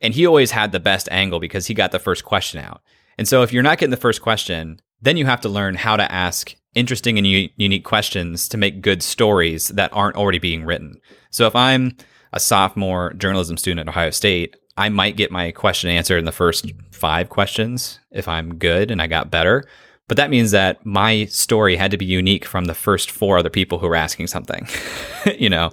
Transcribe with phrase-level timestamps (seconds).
[0.00, 2.82] And he always had the best angle because he got the first question out.
[3.18, 5.96] And so if you're not getting the first question, then you have to learn how
[5.96, 10.64] to ask interesting and u- unique questions to make good stories that aren't already being
[10.64, 11.00] written.
[11.30, 11.96] So if I'm
[12.32, 16.32] a sophomore journalism student at Ohio State, I might get my question answered in the
[16.32, 19.64] first five questions if I'm good and I got better.
[20.08, 23.50] But that means that my story had to be unique from the first four other
[23.50, 24.66] people who were asking something,
[25.38, 25.70] you know?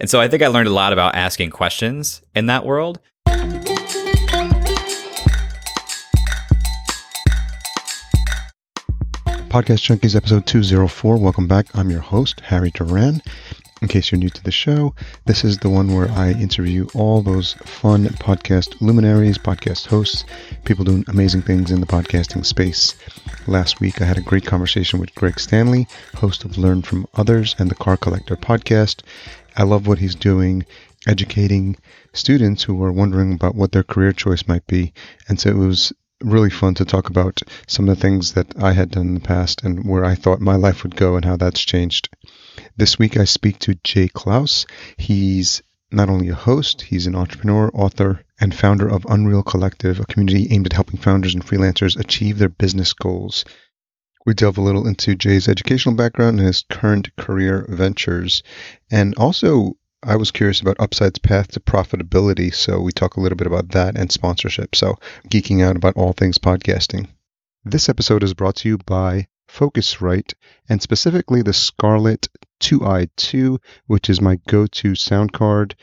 [0.00, 3.00] And so I think I learned a lot about asking questions in that world.
[9.48, 11.16] Podcast Junkies episode 204.
[11.16, 11.74] Welcome back.
[11.74, 13.22] I'm your host, Harry Duran.
[13.80, 14.94] In case you're new to the show,
[15.24, 20.26] this is the one where I interview all those fun podcast luminaries, podcast hosts,
[20.66, 22.94] people doing amazing things in the podcasting space.
[23.46, 27.56] Last week, I had a great conversation with Greg Stanley, host of Learn from Others
[27.58, 29.00] and the Car Collector podcast.
[29.56, 30.66] I love what he's doing,
[31.06, 31.78] educating
[32.12, 34.92] students who are wondering about what their career choice might be.
[35.26, 38.72] And so it was really fun to talk about some of the things that I
[38.72, 41.36] had done in the past and where I thought my life would go and how
[41.36, 42.08] that's changed.
[42.76, 44.66] This week I speak to Jay Clouse.
[44.96, 50.06] He's not only a host, he's an entrepreneur, author, and founder of Unreal Collective, a
[50.06, 53.44] community aimed at helping founders and freelancers achieve their business goals.
[54.26, 58.42] We delve a little into Jay's educational background and his current career ventures,
[58.90, 63.34] and also I was curious about Upside's path to profitability, so we talk a little
[63.34, 64.76] bit about that and sponsorship.
[64.76, 64.96] So,
[65.28, 67.08] geeking out about all things podcasting.
[67.64, 70.34] This episode is brought to you by Focusrite
[70.68, 72.28] and specifically the Scarlett
[72.60, 75.74] 2i2, which is my go to sound card.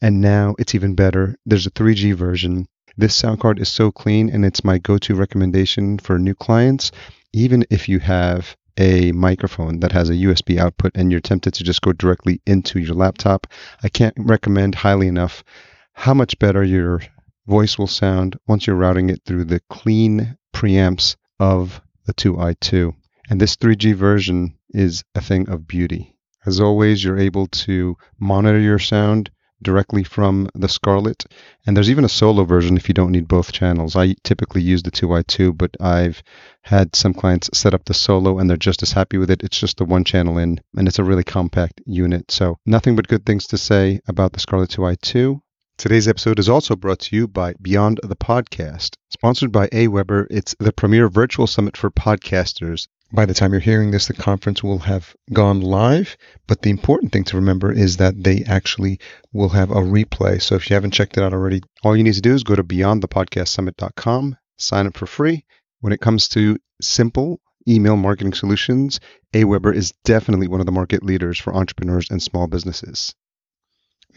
[0.00, 1.36] And now it's even better.
[1.44, 2.68] There's a 3G version.
[2.96, 6.92] This sound card is so clean and it's my go to recommendation for new clients,
[7.32, 11.64] even if you have a microphone that has a USB output and you're tempted to
[11.64, 13.46] just go directly into your laptop,
[13.82, 15.44] I can't recommend highly enough
[15.92, 17.02] how much better your
[17.46, 22.94] voice will sound once you're routing it through the clean preamps of the 2i2.
[23.30, 26.14] And this 3G version is a thing of beauty.
[26.44, 29.30] As always, you're able to monitor your sound
[29.62, 31.24] directly from the Scarlett.
[31.66, 33.96] And there's even a solo version if you don't need both channels.
[33.96, 36.22] I typically use the 2i2, but I've
[36.62, 39.42] had some clients set up the solo and they're just as happy with it.
[39.42, 42.30] It's just the one channel in, and it's a really compact unit.
[42.30, 45.40] So, nothing but good things to say about the Scarlett 2i2.
[45.78, 48.96] Today's episode is also brought to you by Beyond the Podcast.
[49.10, 52.88] Sponsored by AWeber, it's the premier virtual summit for podcasters.
[53.12, 56.16] By the time you're hearing this, the conference will have gone live.
[56.46, 58.98] But the important thing to remember is that they actually
[59.32, 60.42] will have a replay.
[60.42, 62.56] So if you haven't checked it out already, all you need to do is go
[62.56, 65.44] to beyondthepodcastsummit.com, sign up for free.
[65.80, 68.98] When it comes to simple email marketing solutions,
[69.32, 73.14] AWeber is definitely one of the market leaders for entrepreneurs and small businesses.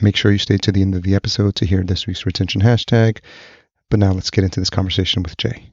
[0.01, 2.61] Make sure you stay to the end of the episode to hear this week's retention
[2.61, 3.19] hashtag.
[3.89, 5.71] But now let's get into this conversation with Jay.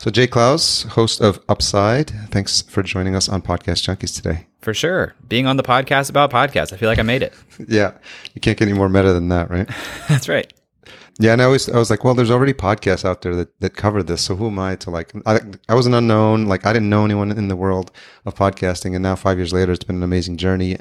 [0.00, 4.46] So, Jay Clouse, host of Upside, thanks for joining us on Podcast Junkies today.
[4.60, 5.16] For sure.
[5.26, 7.34] Being on the podcast about podcasts, I feel like I made it.
[7.68, 7.94] yeah.
[8.32, 9.68] You can't get any more meta than that, right?
[10.08, 10.52] That's right.
[11.18, 13.74] Yeah, and I was I was like, well, there's already podcasts out there that, that
[13.74, 15.10] cover this, so who am I to like?
[15.26, 17.90] I, I was an unknown, like I didn't know anyone in the world
[18.24, 20.78] of podcasting, and now five years later, it's been an amazing journey.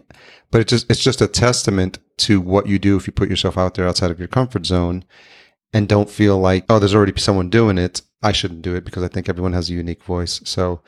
[0.51, 3.57] But it just it's just a testament to what you do if you put yourself
[3.57, 5.05] out there outside of your comfort zone,
[5.73, 8.03] and don't feel like oh, there's already someone doing it.
[8.21, 10.41] I shouldn't do it because I think everyone has a unique voice.
[10.43, 10.81] So,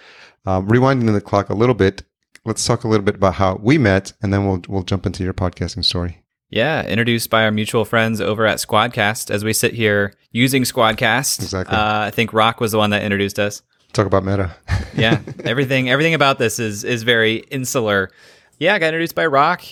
[0.46, 2.04] um, rewinding the clock a little bit,
[2.46, 5.24] let's talk a little bit about how we met, and then we'll we'll jump into
[5.24, 6.24] your podcasting story.
[6.50, 11.44] Yeah, introduced by our mutual friends over at Squadcast as we sit here using Squadcast.
[11.44, 11.78] Exactly.
[11.78, 13.62] Uh, I think Rock was the one that introduced us.
[13.94, 14.56] Talk about meta.
[14.96, 18.10] yeah, everything everything about this is is very insular.
[18.58, 19.64] Yeah, I got introduced by Rock.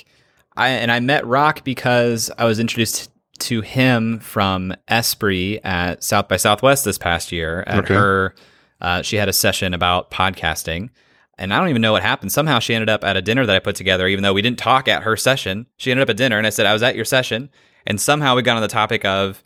[0.56, 3.09] I and I met Rock because I was introduced
[3.42, 7.64] to him from Espree at South by Southwest this past year.
[7.68, 7.94] At Okay.
[7.94, 8.36] her,
[8.81, 10.90] uh, she had a session about podcasting,
[11.38, 12.31] and I don't even know what happened.
[12.31, 14.59] Somehow she ended up at a dinner that I put together, even though we didn't
[14.59, 15.68] talk at her session.
[15.78, 17.50] She ended up at dinner, and I said I was at your session,
[17.86, 19.44] and somehow we got on the topic of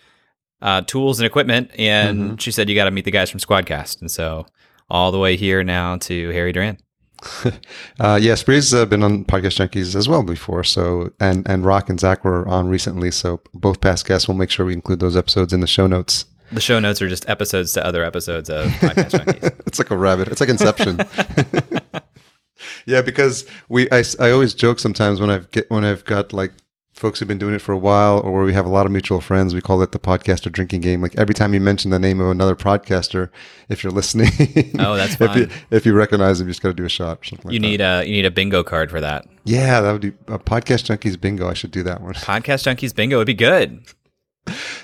[0.61, 4.01] uh, tools and equipment, and she said you got to meet the guys from Squadcast,
[4.01, 4.45] and so
[4.89, 6.77] all the way here now to Harry Duran.
[7.99, 10.63] Uh, yeah, Spree's uh, been on Podcast Junkies as well before.
[10.63, 13.11] So, and and Rock and Zach were on recently.
[13.11, 16.25] So, both past guests, we'll make sure we include those episodes in the show notes.
[16.51, 19.67] The show notes are just episodes to other episodes of Podcast Junkies.
[19.67, 20.29] it's like a rabbit.
[20.29, 20.99] It's like Inception.
[22.85, 26.51] yeah, because we, I, I always joke sometimes when I've get when I've got like
[27.01, 28.91] folks who've been doing it for a while, or where we have a lot of
[28.91, 29.53] mutual friends.
[29.53, 31.01] We call it the podcaster drinking game.
[31.01, 33.29] Like every time you mention the name of another podcaster,
[33.67, 34.29] if you're listening,
[34.79, 37.19] Oh, that's if you if you recognize them, you just got to do a shot.
[37.19, 37.67] Or something like You that.
[37.67, 39.25] need a you need a bingo card for that.
[39.43, 41.49] yeah, that would be a podcast junkies bingo.
[41.49, 42.13] I should do that one.
[42.31, 43.83] Podcast Junkies bingo would be good.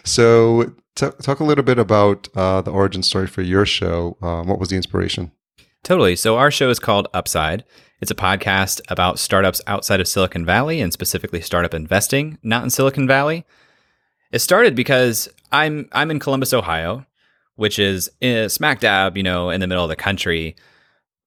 [0.03, 4.17] So talk a little bit about uh, the origin story for your show.
[4.21, 5.31] Um, what was the inspiration?
[5.83, 6.15] Totally.
[6.15, 7.63] So, our show is called Upside.
[7.99, 12.69] It's a podcast about startups outside of Silicon Valley and specifically startup investing, not in
[12.69, 13.43] Silicon Valley.
[14.31, 17.05] It started because I'm I'm in Columbus, Ohio,
[17.55, 20.55] which is eh, smack dab, you know, in the middle of the country.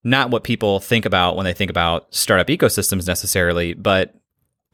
[0.05, 4.15] Not what people think about when they think about startup ecosystems necessarily, but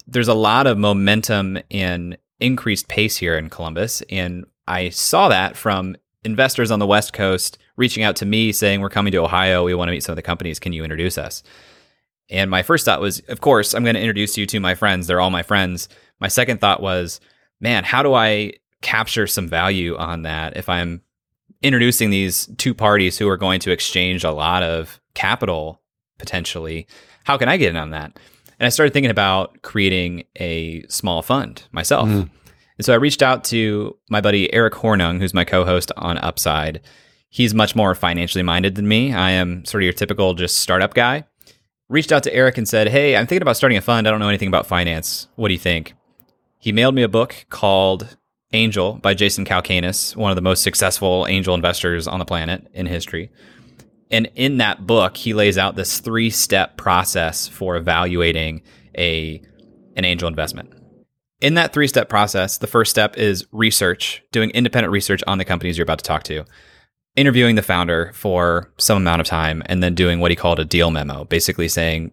[0.07, 4.03] there's a lot of momentum and increased pace here in Columbus.
[4.11, 8.83] And I saw that from investors on the West Coast reaching out to me saying,
[8.83, 9.65] We're coming to Ohio.
[9.65, 10.59] We want to meet some of the companies.
[10.59, 11.43] Can you introduce us?
[12.29, 15.07] And my first thought was, Of course, I'm going to introduce you to my friends.
[15.07, 15.89] They're all my friends.
[16.21, 17.21] My second thought was,
[17.61, 21.03] Man, how do I capture some value on that if I'm
[21.63, 25.81] introducing these two parties who are going to exchange a lot of capital
[26.19, 26.87] potentially?
[27.25, 28.19] How can I get in on that?
[28.59, 32.09] And I started thinking about creating a small fund myself.
[32.09, 32.31] Mm.
[32.79, 36.19] And so I reached out to my buddy Eric Hornung, who's my co host on
[36.19, 36.81] Upside.
[37.29, 39.13] He's much more financially minded than me.
[39.13, 41.25] I am sort of your typical just startup guy.
[41.89, 44.09] Reached out to Eric and said, Hey, I'm thinking about starting a fund.
[44.09, 45.29] I don't know anything about finance.
[45.37, 45.95] What do you think?
[46.59, 48.17] He mailed me a book called
[48.53, 52.87] Angel by Jason Calacanis, one of the most successful angel investors on the planet in
[52.87, 53.31] history.
[54.11, 58.63] And in that book, he lays out this three step process for evaluating
[58.97, 59.43] a
[59.97, 60.73] an angel investment.
[61.41, 65.45] In that three step process, the first step is research, doing independent research on the
[65.45, 66.45] companies you're about to talk to,
[67.17, 70.65] interviewing the founder for some amount of time, and then doing what he called a
[70.65, 72.13] deal memo, basically saying,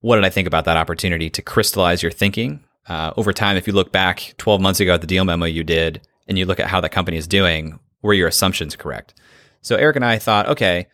[0.00, 2.64] What did I think about that opportunity to crystallize your thinking?
[2.88, 5.62] Uh, over time, if you look back 12 months ago at the deal memo you
[5.62, 9.14] did, and you look at how that company is doing, were your assumptions correct?
[9.60, 10.86] So Eric and I thought, okay,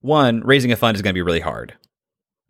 [0.00, 1.74] one, raising a fund is going to be really hard.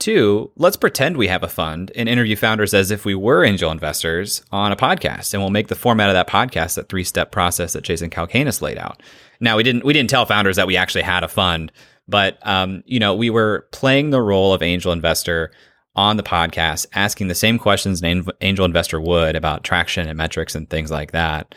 [0.01, 3.71] Two, let's pretend we have a fund and interview founders as if we were angel
[3.71, 7.75] investors on a podcast, and we'll make the format of that podcast that three-step process
[7.75, 9.03] that Jason Calacanis laid out.
[9.41, 11.71] Now, we didn't we didn't tell founders that we actually had a fund,
[12.09, 15.53] but um, you know, we were playing the role of angel investor
[15.95, 20.55] on the podcast, asking the same questions an angel investor would about traction and metrics
[20.55, 21.55] and things like that.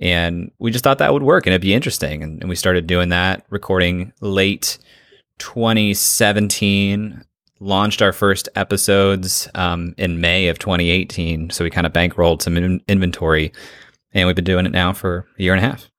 [0.00, 2.86] And we just thought that would work and it'd be interesting, and, and we started
[2.86, 4.78] doing that, recording late
[5.38, 7.22] 2017
[7.64, 11.50] launched our first episodes um, in May of 2018.
[11.50, 13.52] So we kind of bankrolled some in- inventory,
[14.12, 15.90] and we've been doing it now for a year and a half.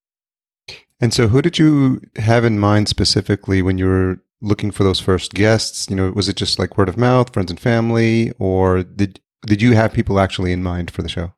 [1.01, 4.99] And so, who did you have in mind specifically when you were looking for those
[4.99, 5.89] first guests?
[5.89, 9.61] You know, was it just like word of mouth, friends and family, or did did
[9.61, 11.33] you have people actually in mind for the show?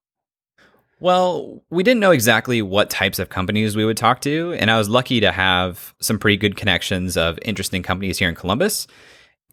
[1.00, 4.78] Well, we didn't know exactly what types of companies we would talk to, and I
[4.78, 8.88] was lucky to have some pretty good connections of interesting companies here in Columbus.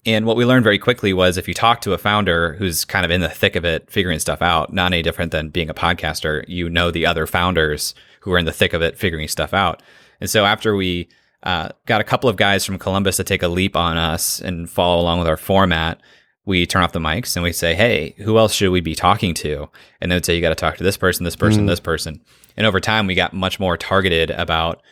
[0.06, 3.04] And what we learned very quickly was if you talk to a founder who's kind
[3.04, 5.74] of in the thick of it, figuring stuff out, not any different than being a
[5.74, 9.54] podcaster, you know the other founders who are in the thick of it, figuring stuff
[9.54, 9.82] out.
[10.20, 11.08] And so after we
[11.42, 14.68] uh, got a couple of guys from Columbus to take a leap on us and
[14.68, 16.00] follow along with our format,
[16.46, 19.32] we turn off the mics and we say, Hey, who else should we be talking
[19.34, 19.68] to?
[20.00, 21.68] And they would say, You got to talk to this person, this person, mm.
[21.68, 22.20] this person.
[22.56, 24.82] And over time, we got much more targeted about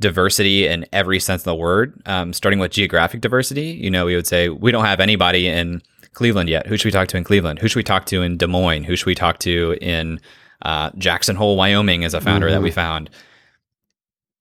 [0.00, 3.70] diversity in every sense of the word, um, starting with geographic diversity.
[3.70, 6.66] You know, we would say, We don't have anybody in Cleveland yet.
[6.66, 7.58] Who should we talk to in Cleveland?
[7.58, 8.84] Who should we talk to in Des Moines?
[8.84, 10.20] Who should we talk to in
[10.62, 12.54] uh, Jackson Hole, Wyoming, as a founder mm-hmm.
[12.54, 12.74] that we mm-hmm.
[12.74, 13.10] found?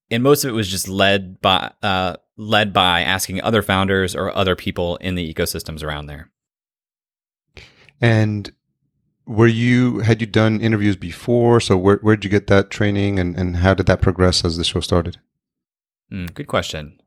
[0.09, 4.35] And most of it was just led by uh, led by asking other founders or
[4.35, 6.29] other people in the ecosystems around there.
[8.01, 8.51] And
[9.25, 11.61] were you had you done interviews before?
[11.61, 14.57] So where where did you get that training, and and how did that progress as
[14.57, 15.19] the show started?
[16.11, 16.99] Mm, good question.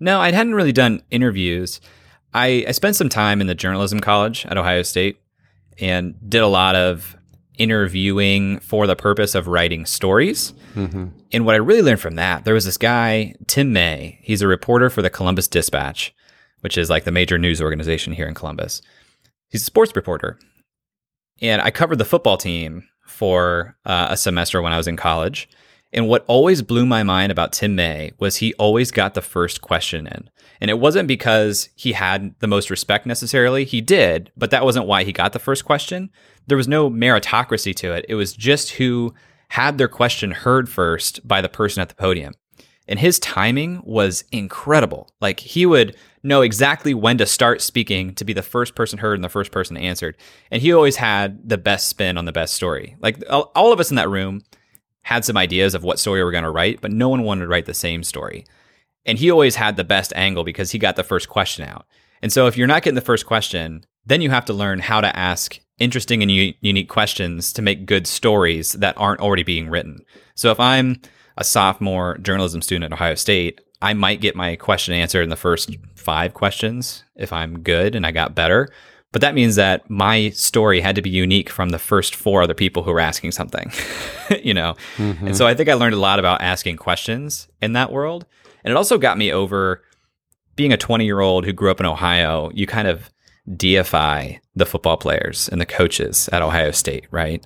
[0.00, 1.80] No, I hadn't really done interviews.
[2.34, 5.20] I, I spent some time in the journalism college at Ohio State
[5.80, 7.16] and did a lot of
[7.56, 10.52] interviewing for the purpose of writing stories.
[10.74, 11.08] Mm-hmm.
[11.32, 14.18] And what I really learned from that, there was this guy, Tim May.
[14.22, 16.14] He's a reporter for the Columbus Dispatch,
[16.60, 18.80] which is like the major news organization here in Columbus.
[19.48, 20.38] He's a sports reporter.
[21.40, 25.48] And I covered the football team for uh, a semester when I was in college.
[25.92, 29.62] And what always blew my mind about Tim May was he always got the first
[29.62, 30.28] question in.
[30.60, 33.64] And it wasn't because he had the most respect necessarily.
[33.64, 36.10] He did, but that wasn't why he got the first question.
[36.46, 38.04] There was no meritocracy to it.
[38.08, 39.14] It was just who
[39.48, 42.34] had their question heard first by the person at the podium.
[42.86, 45.10] And his timing was incredible.
[45.20, 49.14] Like he would know exactly when to start speaking to be the first person heard
[49.14, 50.16] and the first person answered.
[50.50, 52.96] And he always had the best spin on the best story.
[53.00, 54.42] Like all of us in that room
[55.08, 57.48] had some ideas of what story we're going to write, but no one wanted to
[57.48, 58.44] write the same story.
[59.06, 61.86] And he always had the best angle because he got the first question out.
[62.20, 65.00] And so if you're not getting the first question, then you have to learn how
[65.00, 69.70] to ask interesting and u- unique questions to make good stories that aren't already being
[69.70, 70.00] written.
[70.34, 71.00] So if I'm
[71.38, 75.36] a sophomore journalism student at Ohio State, I might get my question answered in the
[75.36, 78.68] first five questions if I'm good and I got better.
[79.10, 82.54] But that means that my story had to be unique from the first four other
[82.54, 83.72] people who were asking something,
[84.42, 84.74] you know?
[84.96, 85.28] Mm-hmm.
[85.28, 88.26] And so I think I learned a lot about asking questions in that world.
[88.64, 89.82] And it also got me over
[90.56, 92.50] being a 20 year old who grew up in Ohio.
[92.52, 93.08] You kind of
[93.56, 97.44] deify the football players and the coaches at Ohio State, right?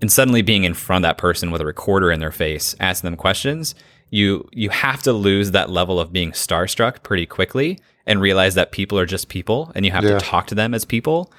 [0.00, 3.08] And suddenly being in front of that person with a recorder in their face, asking
[3.10, 3.74] them questions,
[4.10, 8.72] you you have to lose that level of being starstruck pretty quickly and realize that
[8.72, 10.18] people are just people and you have yeah.
[10.18, 11.32] to talk to them as people.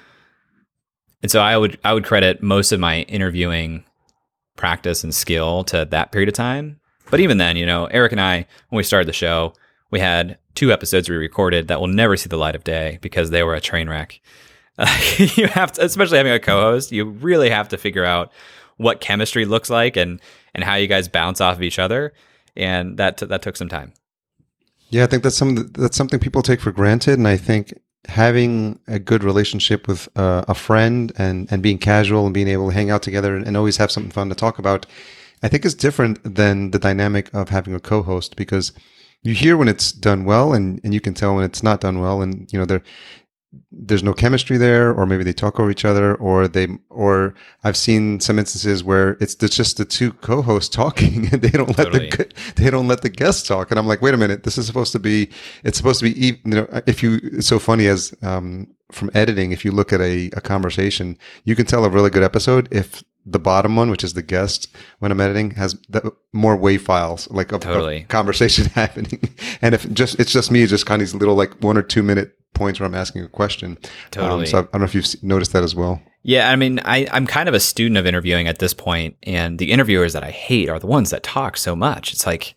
[1.22, 3.84] And so I would I would credit most of my interviewing
[4.56, 6.80] practice and skill to that period of time.
[7.10, 9.52] But even then, you know, Eric and I when we started the show,
[9.90, 13.30] we had two episodes we recorded that will never see the light of day because
[13.30, 14.20] they were a train wreck.
[14.78, 14.86] Uh,
[15.34, 18.32] you have to, especially having a co-host, you really have to figure out
[18.76, 20.20] what chemistry looks like and
[20.54, 22.12] and how you guys bounce off of each other
[22.56, 23.92] and that t- that took some time.
[24.90, 27.74] Yeah, I think that's something that's something people take for granted, and I think
[28.06, 32.68] having a good relationship with uh, a friend and and being casual and being able
[32.68, 34.86] to hang out together and, and always have something fun to talk about,
[35.42, 38.72] I think is different than the dynamic of having a co-host because
[39.22, 42.00] you hear when it's done well and, and you can tell when it's not done
[42.00, 42.82] well and you know there
[43.72, 47.76] there's no chemistry there or maybe they talk over each other or they or i've
[47.76, 51.84] seen some instances where it's, it's just the two co-hosts talking and they don't let
[51.86, 52.10] totally.
[52.10, 54.66] the they don't let the guests talk and i'm like wait a minute this is
[54.66, 55.28] supposed to be
[55.64, 59.52] it's supposed to be you know if you it's so funny as um from editing
[59.52, 63.02] if you look at a, a conversation you can tell a really good episode if
[63.26, 67.30] the bottom one, which is the guest, when I'm editing, has the, more WAV files,
[67.30, 68.02] like a, totally.
[68.02, 69.34] of conversation happening.
[69.60, 72.02] and if just it's just me, just kind of these little like one or two
[72.02, 73.78] minute points where I'm asking a question.
[74.10, 74.42] Totally.
[74.42, 76.02] Um, so I, I don't know if you've noticed that as well.
[76.22, 79.58] Yeah, I mean, I, I'm kind of a student of interviewing at this point, and
[79.58, 82.12] the interviewers that I hate are the ones that talk so much.
[82.12, 82.54] It's like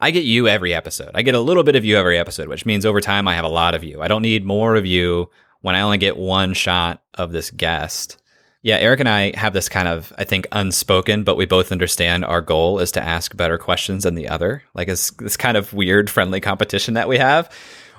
[0.00, 1.12] I get you every episode.
[1.14, 3.44] I get a little bit of you every episode, which means over time I have
[3.44, 4.02] a lot of you.
[4.02, 8.20] I don't need more of you when I only get one shot of this guest.
[8.62, 12.24] Yeah, Eric and I have this kind of, I think, unspoken, but we both understand
[12.24, 14.64] our goal is to ask better questions than the other.
[14.74, 17.48] Like it's this kind of weird, friendly competition that we have,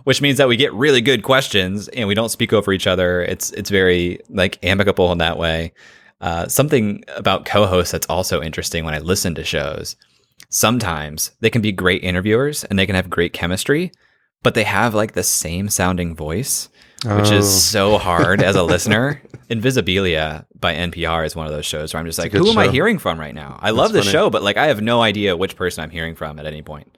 [0.08, 3.24] which means that we get really good questions and we don't speak over each other.
[3.24, 5.74] It's it's very like amicable in that way.
[6.22, 9.98] Uh, something about co-hosts that's also interesting when I listen to shows.
[10.48, 13.92] Sometimes they can be great interviewers and they can have great chemistry,
[14.44, 16.70] but they have like the same sounding voice
[17.04, 17.38] which oh.
[17.38, 19.22] is so hard as a listener.
[19.50, 22.58] Invisibilia by NPR is one of those shows where I'm just it's like, who am
[22.58, 23.60] I hearing from right now?
[23.62, 26.40] I love the show, but like I have no idea which person I'm hearing from
[26.40, 26.97] at any point.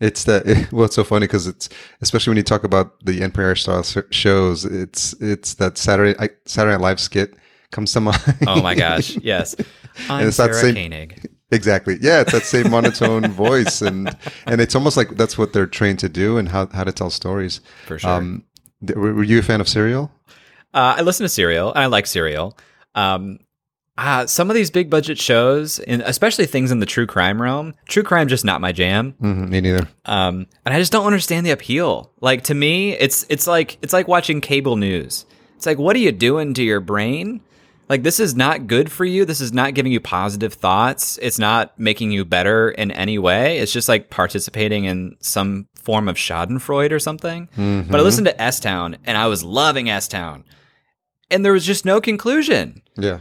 [0.00, 1.68] It's that it, well, it's so funny because it's
[2.00, 4.64] especially when you talk about the NPR style shows.
[4.64, 7.34] It's it's that Saturday Saturday Night Live skit
[7.70, 8.18] comes to mind.
[8.46, 9.54] Oh my gosh, yes.
[10.08, 11.30] I'm it's Sarah that same, Koenig.
[11.50, 11.98] Exactly.
[12.00, 15.98] Yeah, it's that same monotone voice, and and it's almost like that's what they're trained
[16.00, 17.60] to do, and how how to tell stories.
[17.86, 18.10] For sure.
[18.10, 18.44] Um,
[18.94, 20.10] were you a fan of Serial?
[20.74, 22.56] Uh, I listen to Serial, and I like Serial.
[22.94, 23.38] Um,
[23.98, 27.74] uh, some of these big budget shows, and especially things in the true crime realm,
[27.86, 29.12] true crime just not my jam.
[29.20, 29.88] Mm-hmm, me neither.
[30.06, 32.10] Um, and I just don't understand the appeal.
[32.20, 35.26] Like to me, it's it's like it's like watching cable news.
[35.56, 37.40] It's like, what are you doing to your brain?
[37.88, 39.26] Like this is not good for you.
[39.26, 41.18] This is not giving you positive thoughts.
[41.20, 43.58] It's not making you better in any way.
[43.58, 47.48] It's just like participating in some form of Schadenfreude or something.
[47.48, 47.90] Mm-hmm.
[47.90, 50.44] But I listened to S Town and I was loving S Town.
[51.30, 52.82] And there was just no conclusion.
[52.96, 53.18] Yeah.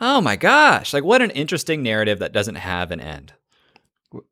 [0.00, 0.92] Oh my gosh.
[0.92, 3.32] Like, what an interesting narrative that doesn't have an end.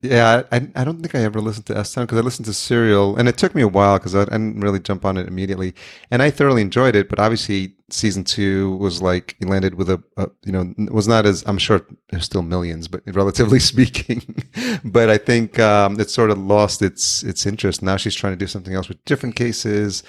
[0.01, 2.55] Yeah, I, I don't think I ever listened to S Town because I listened to
[2.55, 5.75] Serial, and it took me a while because I, didn't really jump on it immediately,
[6.11, 7.11] and I thoroughly enjoyed it.
[7.11, 11.27] But obviously, season two was like it landed with a, a you know was not
[11.27, 14.47] as I'm sure there's still millions, but relatively speaking,
[14.85, 17.83] but I think um, it sort of lost its its interest.
[17.83, 20.03] Now she's trying to do something else with different cases,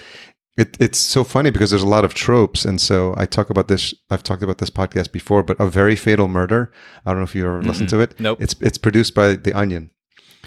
[0.57, 3.67] it, it's so funny because there's a lot of tropes, and so I talk about
[3.67, 3.93] this.
[4.09, 6.71] I've talked about this podcast before, but a very fatal murder.
[7.05, 8.19] I don't know if you ever mm listened to it.
[8.19, 8.41] Nope.
[8.41, 9.91] It's it's produced by The Onion.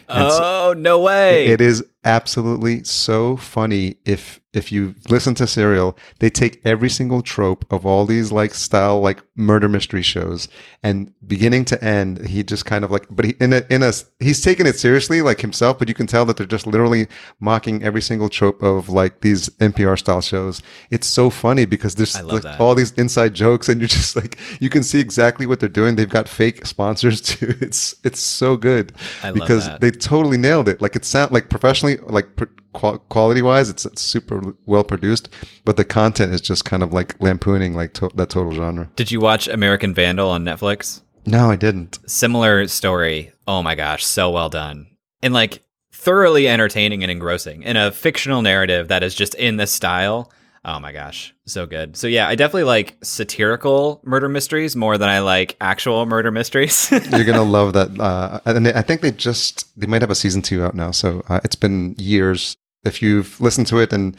[0.09, 1.47] oh so no way!
[1.47, 7.23] It is absolutely so funny if if you listen to Serial, they take every single
[7.23, 10.49] trope of all these like style like murder mystery shows
[10.83, 13.93] and beginning to end, he just kind of like but he in a in a
[14.19, 17.07] he's taking it seriously like himself, but you can tell that they're just literally
[17.39, 20.63] mocking every single trope of like these NPR style shows.
[20.91, 24.71] It's so funny because there's like all these inside jokes and you're just like you
[24.71, 25.97] can see exactly what they're doing.
[25.97, 27.55] They've got fake sponsors too.
[27.61, 28.93] It's it's so good
[29.35, 30.81] because they totally nailed it.
[30.81, 32.27] Like it sound like professionally like
[32.73, 35.29] quality wise, it's, it's super well produced,
[35.65, 38.91] but the content is just kind of like lampooning like to- that total genre.
[38.97, 41.03] Did you watch American Vandal on Netflix?
[41.27, 41.99] No, I didn't.
[42.07, 43.33] Similar story.
[43.47, 44.87] Oh my gosh, so well done.
[45.23, 45.63] And like
[45.93, 50.33] thoroughly entertaining and engrossing in a fictional narrative that is just in this style.
[50.65, 51.97] Oh my gosh, so good.
[51.97, 56.91] So yeah, I definitely like satirical murder mysteries more than I like actual murder mysteries.
[57.11, 57.99] You're gonna love that.
[57.99, 60.91] Uh, and I think they just they might have a season two out now.
[60.91, 62.57] So uh, it's been years.
[62.85, 64.17] If you've listened to it and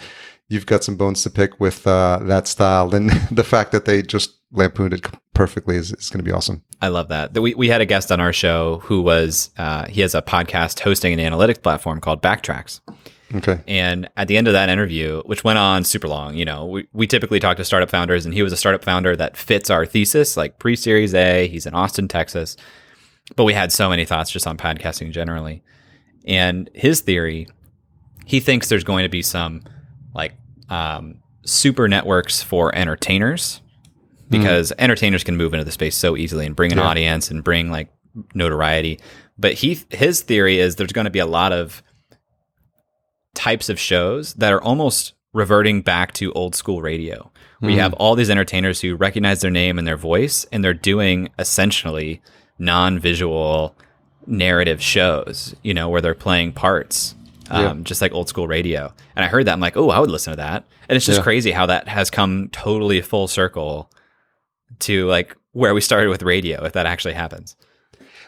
[0.47, 4.01] you've got some bones to pick with uh, that style, then the fact that they
[4.01, 6.63] just lampooned it perfectly is, is going to be awesome.
[6.81, 7.33] I love that.
[7.39, 10.81] We, we had a guest on our show who was, uh, he has a podcast
[10.81, 12.81] hosting an analytics platform called Backtracks.
[13.33, 13.59] Okay.
[13.67, 16.87] And at the end of that interview, which went on super long, you know, we,
[16.91, 19.85] we typically talk to startup founders, and he was a startup founder that fits our
[19.85, 21.47] thesis, like pre Series A.
[21.47, 22.57] He's in Austin, Texas.
[23.35, 25.63] But we had so many thoughts just on podcasting generally.
[26.25, 27.47] And his theory,
[28.25, 29.61] he thinks there's going to be some
[30.13, 30.33] like
[30.69, 33.61] um, super networks for entertainers
[34.29, 34.75] because mm.
[34.79, 36.85] entertainers can move into the space so easily and bring an yeah.
[36.85, 37.89] audience and bring like
[38.33, 38.99] notoriety.
[39.37, 41.83] But he his theory is there's going to be a lot of
[43.33, 47.31] types of shows that are almost reverting back to old school radio.
[47.61, 47.77] We mm.
[47.77, 52.21] have all these entertainers who recognize their name and their voice, and they're doing essentially
[52.59, 53.75] non visual
[54.27, 57.15] narrative shows, you know, where they're playing parts,
[57.51, 57.83] um, yeah.
[57.83, 58.93] just like old school radio.
[59.15, 59.53] And I heard that.
[59.53, 60.65] I'm like, oh, I would listen to that.
[60.89, 61.23] And it's just yeah.
[61.23, 63.91] crazy how that has come totally full circle
[64.79, 67.55] to like where we started with radio, if that actually happens.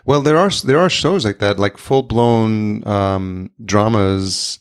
[0.05, 4.59] Well, there are there are shows like that, like full blown um, dramas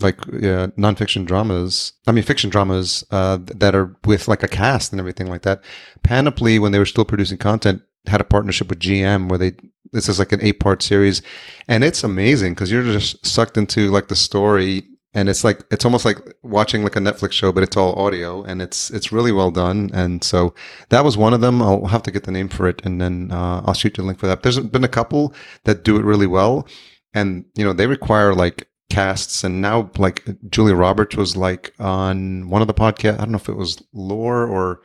[0.00, 1.92] like uh, nonfiction dramas.
[2.06, 5.62] I mean, fiction dramas uh, that are with like a cast and everything like that.
[6.02, 9.52] Panoply, when they were still producing content, had a partnership with GM where they
[9.92, 11.22] this is like an eight part series,
[11.68, 14.82] and it's amazing because you're just sucked into like the story,
[15.14, 18.42] and it's like it's almost like watching like a Netflix show, but it's all audio,
[18.42, 19.90] and it's it's really well done.
[19.94, 20.52] And so
[20.88, 21.62] that was one of them.
[21.62, 24.06] I'll have to get the name for it, and then uh, I'll shoot you a
[24.06, 24.42] link for that.
[24.42, 25.32] There's been a couple
[25.62, 26.66] that do it really well,
[27.14, 32.48] and you know they require like casts and now like Julia Roberts was like on
[32.50, 33.14] one of the podcasts.
[33.14, 34.82] I don't know if it was Lore or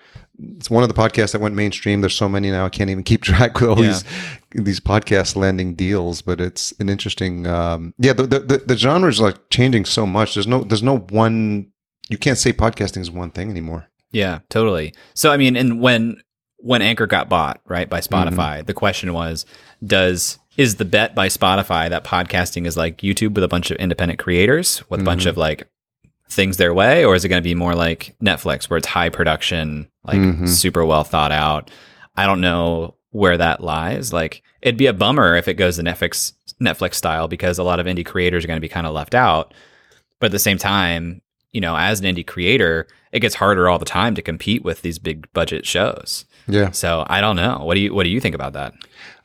[0.58, 2.02] it's one of the podcasts that went mainstream.
[2.02, 3.88] There's so many now I can't even keep track with all yeah.
[3.88, 4.04] these
[4.52, 6.22] these podcast landing deals.
[6.22, 8.14] But it's an interesting um, yeah.
[8.14, 10.34] The, the the genre is like changing so much.
[10.34, 11.72] There's no there's no one.
[12.10, 13.88] You can't say podcasting is one thing anymore.
[14.12, 14.94] Yeah, totally.
[15.14, 16.22] So I mean, and when
[16.58, 18.66] when Anchor got bought right by Spotify, mm-hmm.
[18.66, 19.46] the question was,
[19.86, 23.78] does is the bet by Spotify that podcasting is like YouTube with a bunch of
[23.78, 25.06] independent creators with a mm-hmm.
[25.06, 25.70] bunch of like
[26.30, 29.10] things their way, or is it going to be more like Netflix where it's high
[29.10, 30.46] production, like mm-hmm.
[30.46, 31.72] super well thought out?
[32.16, 34.12] I don't know where that lies.
[34.14, 37.80] Like it'd be a bummer if it goes the Netflix Netflix style because a lot
[37.80, 39.54] of indie creators are going to be kind of left out.
[40.20, 41.22] But at the same time,
[41.54, 44.82] you know, as an indie creator, it gets harder all the time to compete with
[44.82, 46.26] these big budget shows.
[46.48, 46.72] Yeah.
[46.72, 47.60] So I don't know.
[47.64, 48.74] What do you what do you think about that?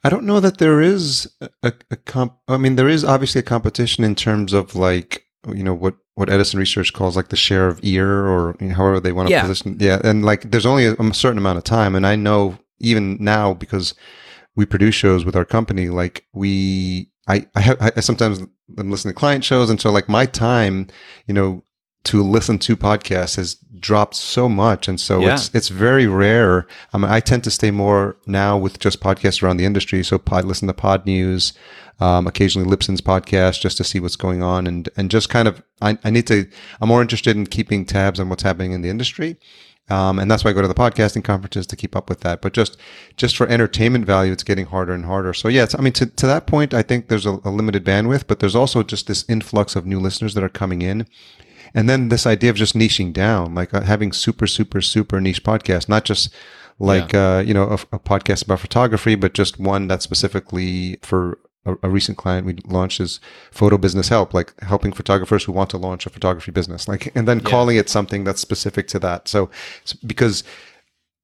[0.04, 1.30] I don't know that there is
[1.62, 2.36] a, a comp.
[2.48, 6.30] I mean, there is obviously a competition in terms of like you know what what
[6.30, 9.32] Edison Research calls like the share of ear or you know, however they want to
[9.32, 9.42] yeah.
[9.42, 9.76] position.
[9.80, 13.16] Yeah, and like there's only a, a certain amount of time, and I know even
[13.20, 13.94] now because
[14.56, 18.40] we produce shows with our company, like we I I, have, I sometimes
[18.78, 20.88] I'm listening to client shows, and so like my time,
[21.26, 21.64] you know,
[22.04, 25.34] to listen to podcasts has dropped so much and so yeah.
[25.34, 29.42] it's it's very rare I, mean, I tend to stay more now with just podcasts
[29.42, 31.52] around the industry so pod listen to Podnews
[32.00, 35.62] um, occasionally Libsyn's podcast just to see what's going on and and just kind of
[35.80, 36.46] I, I need to
[36.80, 39.38] i'm more interested in keeping tabs on what's happening in the industry
[39.90, 42.40] um, and that's why I go to the podcasting conferences to keep up with that.
[42.40, 42.78] But just
[43.16, 45.34] just for entertainment value, it's getting harder and harder.
[45.34, 48.26] So yeah, I mean to, to that point, I think there's a, a, limited bandwidth,
[48.26, 51.06] but there's also just this influx of new listeners that are coming in,
[51.74, 55.42] and then this idea of just niching down, like uh, having super, super, super niche
[55.42, 56.32] podcasts, not just
[56.78, 57.36] like, yeah.
[57.36, 61.74] uh, you know, a, a, podcast about photography, but just one that's specifically for a,
[61.82, 65.78] a, recent client we launched is photo business help, like helping photographers who want to
[65.78, 67.50] launch a photography business, like, and then yeah.
[67.50, 69.28] calling it something that's specific to that.
[69.28, 69.50] So,
[70.06, 70.44] because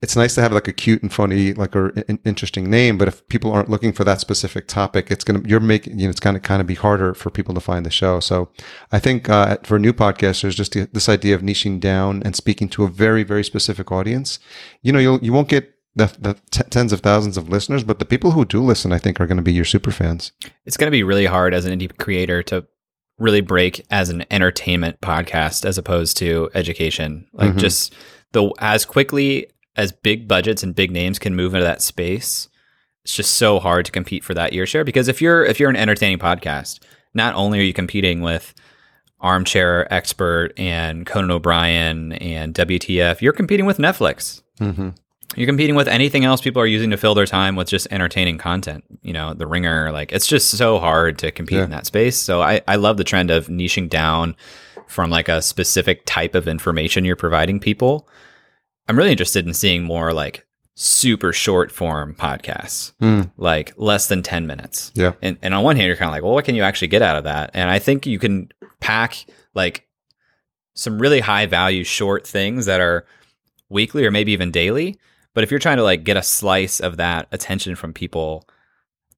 [0.03, 2.97] it's nice to have like a cute and funny, like or an interesting name.
[2.97, 6.11] But if people aren't looking for that specific topic, it's gonna you're making you know
[6.11, 8.19] it's gonna kind of be harder for people to find the show.
[8.21, 8.49] So
[8.93, 12.85] I think uh, for new podcasters, just this idea of niching down and speaking to
[12.85, 14.39] a very very specific audience,
[14.83, 17.99] you know, you'll you won't get the, the t- tens of thousands of listeners, but
[17.99, 20.33] the people who do listen, I think, are going to be your super fans.
[20.65, 22.67] It's going to be really hard as an indie creator to
[23.19, 27.29] really break as an entertainment podcast as opposed to education.
[27.33, 27.59] Like mm-hmm.
[27.59, 27.95] just
[28.33, 32.49] the as quickly as big budgets and big names can move into that space,
[33.05, 34.85] it's just so hard to compete for that ear share.
[34.85, 36.81] Because if you're if you're an entertaining podcast,
[37.15, 38.55] not only are you competing with
[39.21, 44.43] Armchair Expert and Conan O'Brien and WTF, you're competing with Netflix.
[44.61, 44.91] Mm-hmm.
[45.37, 48.37] You're competing with anything else people are using to fill their time with just entertaining
[48.39, 48.85] content.
[49.03, 51.65] You know, The Ringer, like it's just so hard to compete Yeah.
[51.65, 52.17] in that space.
[52.19, 54.35] So I, I love the trend of niching down
[54.89, 58.09] from like a specific type of information you're providing people.
[58.89, 63.31] I'm really interested in seeing more like super short form podcasts, Mm.
[63.37, 64.91] like less than 10 minutes.
[64.95, 65.13] Yeah.
[65.23, 67.03] And, and on one hand, you're kind of like, well, what can you actually get
[67.03, 67.51] out of that?
[67.55, 69.87] And I think you can pack like
[70.75, 73.07] some really high value short things that are
[73.69, 74.99] weekly or maybe even daily.
[75.35, 78.49] But if you're trying to like get a slice of that attention from people,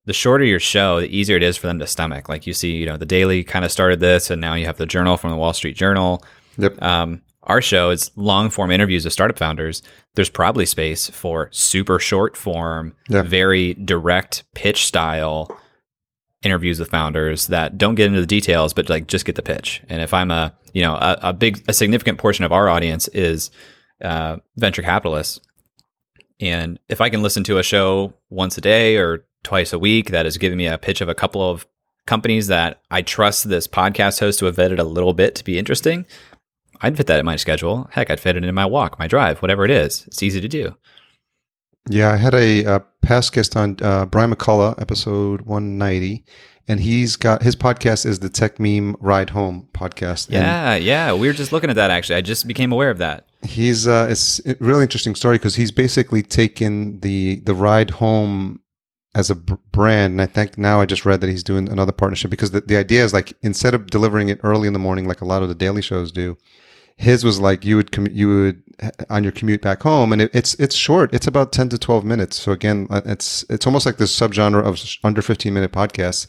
[0.05, 2.29] the shorter your show, the easier it is for them to stomach.
[2.29, 4.77] Like you see, you know, the Daily kind of started this, and now you have
[4.77, 6.23] the Journal from the Wall Street Journal.
[6.59, 6.83] Yep.
[6.83, 9.83] Um, our show is long form interviews of startup founders.
[10.15, 13.23] There's probably space for super short form, Yeah.
[13.23, 15.57] very direct pitch style
[16.43, 19.83] interviews with founders that don't get into the details, but like just get the pitch.
[19.89, 23.09] And if I'm a, you know, a, a big, a significant portion of our audience
[23.09, 23.51] is
[24.03, 25.41] uh, venture capitalists,
[26.43, 30.11] and if I can listen to a show once a day or twice a week
[30.11, 31.67] that is giving me a pitch of a couple of
[32.07, 35.59] companies that I trust this podcast host to have vetted a little bit to be
[35.59, 36.05] interesting,
[36.81, 37.89] I'd fit that in my schedule.
[37.93, 40.05] Heck, I'd fit it in my walk, my drive, whatever it is.
[40.09, 40.77] It's easy to do.
[41.89, 46.25] Yeah, I had a, uh past guest on uh, Brian McCullough, episode 190,
[46.69, 50.27] and he's got his podcast is the Techmeme Ride Home podcast.
[50.27, 51.13] And Yeah, yeah.
[51.13, 52.17] We were just looking at that actually.
[52.17, 53.27] I just became aware of that.
[53.45, 58.61] He's uh, it's a really interesting story because he's basically taken the the ride home
[59.15, 62.31] as a brand, and I think now I just read that he's doing another partnership
[62.31, 65.21] because the, the idea is like instead of delivering it early in the morning like
[65.21, 66.39] a lot of the daily shows do,
[66.97, 68.63] his was like you would you would
[69.11, 71.13] on your commute back home, and it, it's it's short.
[71.13, 72.39] It's about ten to twelve minutes.
[72.39, 76.27] So again, uh, it's it's almost like this subgenre of under fifteen minute podcasts,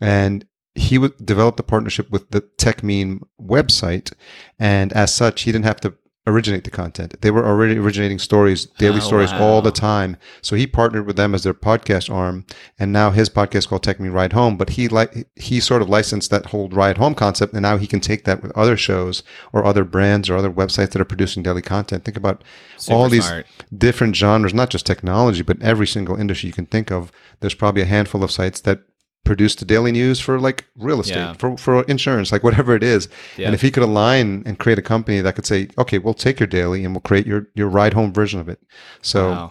[0.00, 4.12] and he would develop the partnership with the Techmeme website,
[4.58, 5.94] and as such, he didn't have to
[6.26, 7.20] originate the content.
[7.20, 10.16] They were already originating stories, daily Oh, stories all the time.
[10.42, 12.44] So he partnered with them as their podcast arm,
[12.78, 14.56] and now his podcast called Techmeme Ride Home.
[14.56, 17.86] But he like he sort of licensed that whole ride home concept, and now he
[17.86, 21.42] can take that with other shows or other brands or other websites that are producing
[21.42, 22.04] daily content.
[22.04, 22.42] Think about
[22.88, 23.46] all these smart.
[23.76, 27.12] different genres, not just technology, but every single industry you can think of.
[27.40, 28.80] There's probably a handful of sites that
[29.26, 31.32] produce the daily news for like real estate, Yeah.
[31.34, 33.08] for, for insurance, like whatever it is.
[33.36, 33.46] Yeah.
[33.46, 36.40] And if he could align and create a company that could say, okay, we'll take
[36.40, 38.60] your daily and we'll create your, your ride home version of it.
[39.02, 39.50] So Wow.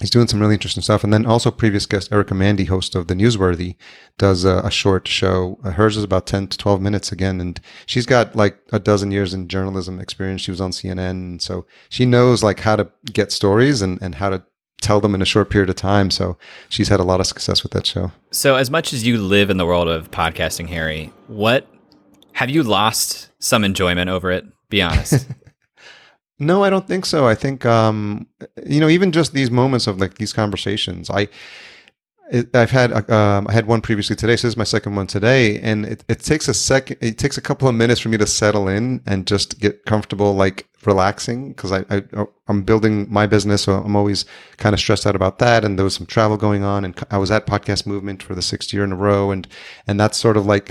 [0.00, 1.04] he's doing some really interesting stuff.
[1.04, 3.76] And then also previous guest Erica Mandy, host of the Newsworthy,
[4.18, 5.58] does a, a short show.
[5.64, 7.40] Uh, Hers is about 10 to 12 minutes again.
[7.40, 10.40] And she's got like a dozen years in journalism experience.
[10.42, 11.10] She was on CNN.
[11.10, 14.42] And so she knows like how to get stories and, and how to
[14.82, 16.10] tell them in a short period of time.
[16.10, 16.36] So
[16.68, 18.12] she's had a lot of success with that show.
[18.30, 21.66] So, as much as you live in the world of podcasting, Harry, what
[22.32, 24.44] have you lost some enjoyment over it?
[24.68, 25.26] Be honest.
[26.42, 27.28] No, I don't think so.
[27.28, 28.26] I think, um,
[28.66, 31.28] you know, even just these moments of like these conversations, I,
[32.54, 34.36] I've had, uh, um, I had one previously today.
[34.36, 37.36] So this is my second one today, and it, it takes a second, it takes
[37.36, 41.52] a couple of minutes for me to settle in and just get comfortable, like relaxing,
[41.52, 44.24] because I, I, I'm building my business, so I'm always
[44.56, 45.64] kind of stressed out about that.
[45.64, 48.42] And there was some travel going on, and I was at Podcast Movement for the
[48.42, 49.46] sixth year in a row, and
[49.86, 50.70] and that's sort of like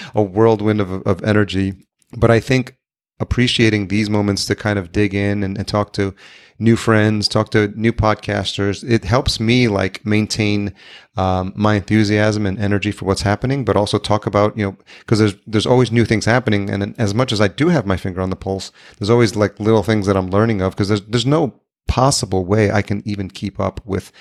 [0.14, 1.74] a whirlwind of of energy.
[2.16, 2.76] But I think
[3.22, 6.14] appreciating these moments to kind of dig in and, and talk to
[6.58, 8.88] new friends, talk to new podcasters.
[8.88, 10.74] It helps me like maintain
[11.16, 15.20] um, my enthusiasm and energy for what's happening, but also talk about you know because
[15.20, 18.20] there's there's always new things happening, and as much as I do have my finger
[18.20, 21.26] on the pulse, there's always like little things that I'm learning of because there's there's
[21.26, 24.12] no possible way I can even keep up with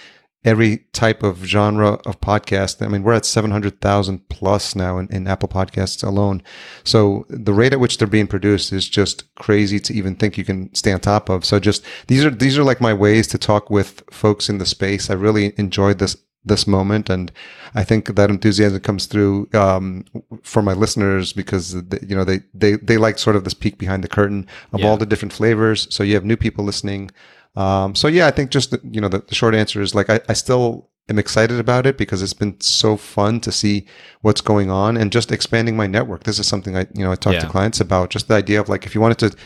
[0.43, 2.83] every type of genre of podcast.
[2.83, 6.41] I mean, we're at 700,000 plus now in, in Apple Podcasts alone.
[6.83, 10.43] So the rate at which they're being produced is just crazy to even think you
[10.45, 11.45] can stay on top of.
[11.45, 14.65] So just these are, these are like my ways to talk with folks in the
[14.65, 15.09] space.
[15.09, 17.31] I really enjoyed this this moment and
[17.75, 20.03] i think that enthusiasm comes through um,
[20.41, 23.77] for my listeners because they, you know they, they they like sort of this peek
[23.77, 24.87] behind the curtain of Yeah.
[24.87, 27.11] all the different flavors so you have new people listening
[27.55, 30.09] um, so yeah, I think just the, you know the, the short answer is like
[30.09, 33.85] I, I still am excited about it because it's been so fun to see
[34.21, 36.23] what's going on and just expanding my network.
[36.23, 38.09] This is something I you know I talk to clients about.
[38.09, 39.37] Just the idea of like if you wanted to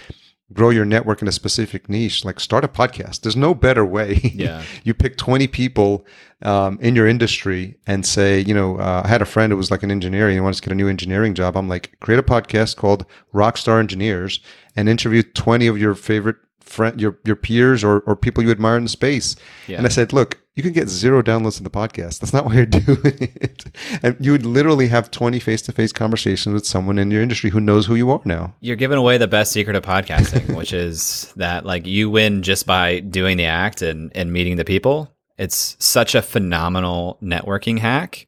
[0.53, 3.21] grow your network in a specific niche, like start a podcast.
[3.21, 4.31] There's no better way.
[4.35, 4.63] Yeah.
[4.83, 6.05] you pick 20 people
[6.43, 9.71] um, in your industry and say, you know, uh, I had a friend who was
[9.71, 11.55] like an engineer and he wanted to get a new engineering job.
[11.57, 14.39] I'm like, create a podcast called Rockstar Engineers
[14.75, 18.77] and interview 20 of your favorite friend, your your peers or or people you admire
[18.77, 19.35] in the space.
[19.67, 19.77] Yeah.
[19.77, 22.19] And I said, look, you can get zero downloads to the podcast.
[22.19, 23.65] That's not why you're doing it.
[24.01, 27.49] And you would literally have 20 face to face conversations with someone in your industry
[27.49, 28.55] who knows who you are now.
[28.61, 32.65] You're giving away the best secret of podcasting, which is that like you win just
[32.65, 35.11] by doing the act and, and meeting the people.
[35.37, 38.27] It's such a phenomenal networking hack.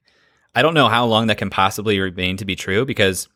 [0.54, 3.30] I don't know how long that can possibly remain to be true because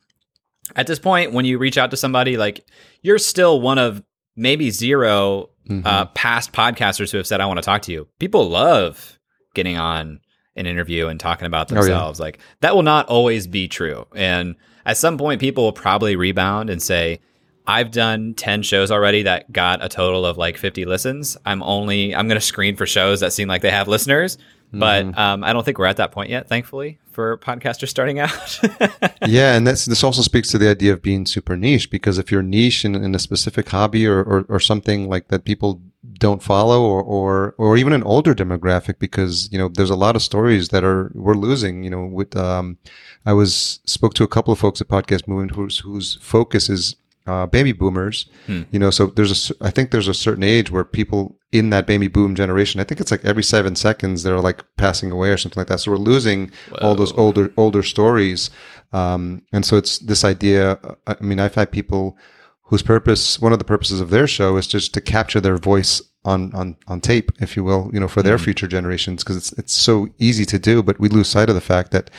[0.76, 2.66] at this point, when you reach out to somebody, like
[3.02, 4.04] you're still one of
[4.36, 5.86] maybe 0 Mhm.
[5.86, 8.08] uh, past podcasters who have said, I want to talk to you.
[8.20, 9.20] People love
[9.54, 10.20] getting on
[10.56, 11.82] an interview and talking about Oh, yeah.
[11.82, 12.20] themselves.
[12.20, 14.06] Like that will not always be true.
[14.15, 17.20] And at some point, people will probably rebound and say,
[17.67, 21.38] I've done 10 shows already that got a total of like 50 listens.
[21.46, 24.38] I'm only, I'm going to screen for shows that seem like they have listeners.
[24.74, 25.20] But Mm-hmm.
[25.20, 28.60] um, I don't think we're at that point yet, thankfully, for podcasters starting out.
[29.28, 32.32] yeah, and that's this also speaks to the idea of being super niche because if
[32.32, 35.82] you're niche in, in a specific hobby or, or, or something like that people
[36.20, 40.16] don't follow or, or or even an older demographic because you know there's a lot
[40.16, 42.78] of stories that are we're losing you know with um
[43.26, 46.96] I was spoke to a couple of folks at Podcast Movement whose whose focus is
[47.28, 48.26] uh, baby boomers.
[48.48, 48.64] Hmm.
[48.72, 51.86] you know so there's a, I think there's a certain age where people in that
[51.86, 55.38] baby boom generation I think it's like every seven seconds they're like passing away or
[55.38, 55.80] something like that.
[55.80, 58.50] So we're losing all those older older stories.
[58.94, 62.18] Um, and so it's this idea i mean i've had people
[62.64, 66.02] whose purpose one of the purposes of their show is just to capture their voice
[66.26, 69.52] on on on tape if you will you know for their future generations because it's
[69.54, 72.10] it's so easy to do but we lose sight of the fact that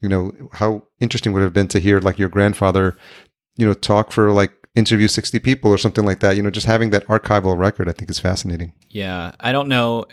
[0.00, 2.96] you know how interesting would it have been to hear like your grandfather
[3.56, 6.66] you know talk for like interview 60 people or something like that you know just
[6.66, 10.06] having that archival record i think is fascinating Yeah, I don't know.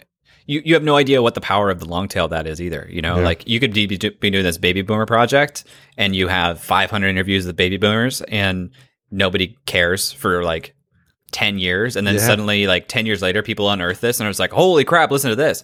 [0.47, 2.87] You you have no idea what the power of the long tail that is either.
[2.91, 3.25] You know, Yeah.
[3.25, 5.63] like you could be, be doing this baby boomer project,
[5.97, 8.71] and you have 500 interviews with baby boomers, and
[9.11, 10.73] nobody cares for like
[11.31, 12.21] 10 years, and then Yeah.
[12.27, 15.35] suddenly, like 10 years later, people unearth this, and it's like, holy crap, listen to
[15.35, 15.63] this.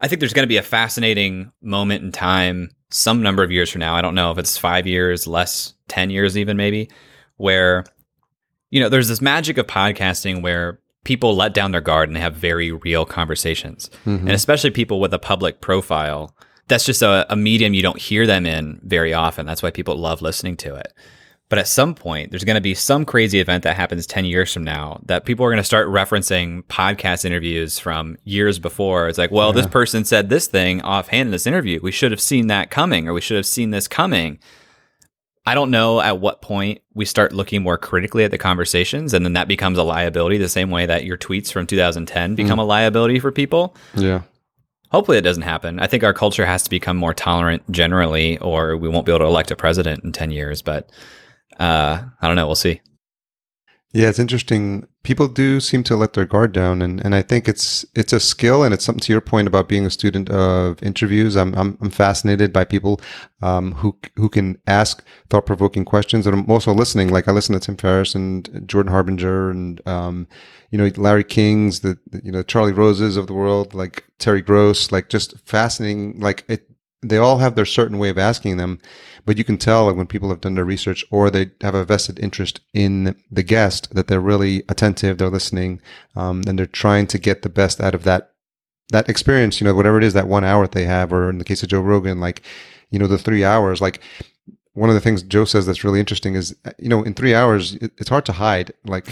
[0.00, 3.70] I think there's going to be a fascinating moment in time, some number of years
[3.70, 3.94] from now.
[3.96, 6.88] I don't know if it's five years, less, 10 years, even maybe,
[7.36, 7.84] where,
[8.70, 12.20] you know, there's this magic of podcasting where people let down their guard and they
[12.20, 13.90] have very real conversations.
[14.06, 14.20] Mhm.
[14.20, 16.34] And especially people with a public profile.
[16.68, 19.44] That's just a, a medium you don't hear them in very often.
[19.46, 20.92] That's why people love listening to it.
[21.48, 24.54] But at some point, there's going to be some crazy event that happens 10 years
[24.54, 29.08] from now that people are going to start referencing podcast interviews from years before.
[29.08, 31.80] It's like, well, this person said this thing offhand in this interview.
[31.82, 34.38] We should have seen that coming or we should have seen this coming.
[35.46, 39.24] I don't know at what point we start looking more critically at the conversations and
[39.24, 42.64] then that becomes a liability the same way that your tweets from 2010 become a
[42.64, 43.74] liability for people.
[43.94, 44.22] yeah
[44.90, 45.78] Hopefully it doesn't happen.
[45.78, 49.20] I think our culture has to become more tolerant generally or we won't be able
[49.20, 50.90] to elect a president in 10 years, but
[51.60, 52.80] uh, I don't know, we'll see.
[53.92, 54.86] Yeah, it's interesting.
[55.02, 58.20] People do seem to let their guard down, and, and I think it's it's a
[58.20, 61.36] skill, and it's something to your point about being a student of interviews.
[61.36, 63.00] I'm I'm, I'm fascinated by people
[63.40, 67.08] um, who who can ask thought provoking questions, and I'm also listening.
[67.08, 70.28] Like I listen to Tim Ferriss and Jordan Harbinger, and um,
[70.70, 74.92] you know Larry King's, the, you know Charlie Roses of the world, like Terry Gross,
[74.92, 76.20] like just fascinating.
[76.20, 76.68] Like it,
[77.02, 78.80] they all have their certain way of asking them,
[79.24, 82.18] but you can tell when people have done their research or they have a vested
[82.18, 85.80] interest in the guest that they're really attentive, they're listening,
[86.16, 88.32] um, and they're trying to get the best out of that
[88.90, 89.60] that experience.
[89.60, 91.62] You know, whatever it is, that one hour that they have, or in the case
[91.62, 92.42] of Joe Rogan, like
[92.90, 93.80] you know, the three hours.
[93.80, 94.00] Like
[94.74, 97.74] one of the things Joe says that's really interesting is, you know, in three hours,
[97.74, 99.06] it's hard to hide like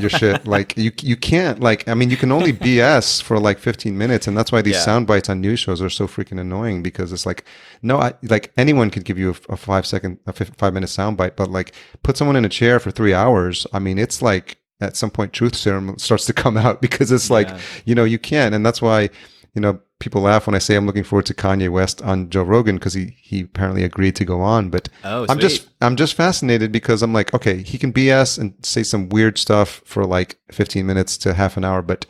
[0.00, 0.46] your shit.
[0.46, 4.26] Like you you can't like I mean you can only BS for like 15 minutes,
[4.26, 4.80] and that's why these Yeah.
[4.80, 7.44] sound bites on news shows are so freaking annoying because it's like
[7.82, 11.16] no, I like anyone could give you a, a five second a five minute sound
[11.16, 13.66] bite, but like put someone in a chair for three hours.
[13.72, 17.30] I mean it's like at some point truth serum starts to come out because it's
[17.30, 17.58] like Yeah.
[17.84, 19.10] you know you can't, and that's why
[19.54, 22.42] you know people laugh when I say I'm looking forward to Kanye West on Joe
[22.42, 25.68] Rogan because he he apparently agreed to go on, but Oh, I'm just.
[25.80, 29.82] I'm just fascinated because I'm like, okay, he can BS and say some weird stuff
[29.84, 32.06] for like 15 minutes to half an hour, but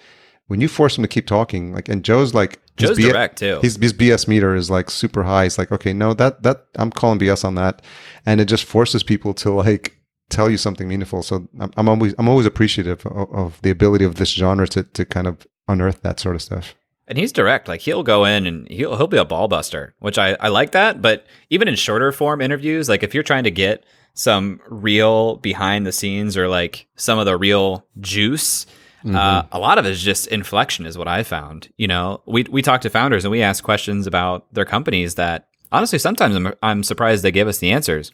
[0.49, 3.59] when you force him to keep talking, like, and Joe's like, Joe's B- direct too.
[3.63, 5.43] His, his BS meter is like super high.
[5.45, 7.83] He's like, okay, no, that that I'm calling BS on that,
[8.25, 9.97] and it just forces people to like
[10.29, 11.23] tell you something meaningful.
[11.23, 14.83] So I'm, I'm always I'm always appreciative of, of the ability of this genre to
[14.85, 16.75] to kind of unearth that sort of stuff.
[17.09, 17.69] And he's direct.
[17.69, 20.73] Like he'll go in and he'll he'll be a ball buster, which I, I like
[20.73, 21.01] that.
[21.01, 25.87] But even in shorter form interviews, like if you're trying to get some real behind
[25.87, 28.67] the scenes or like some of the real juice,
[29.05, 31.69] uh, a lot of it is just inflection, is what I found.
[31.77, 35.47] You know, we we talk to founders and we ask questions about their companies that
[35.71, 38.11] honestly sometimes I'm I'm surprised they give us the answers.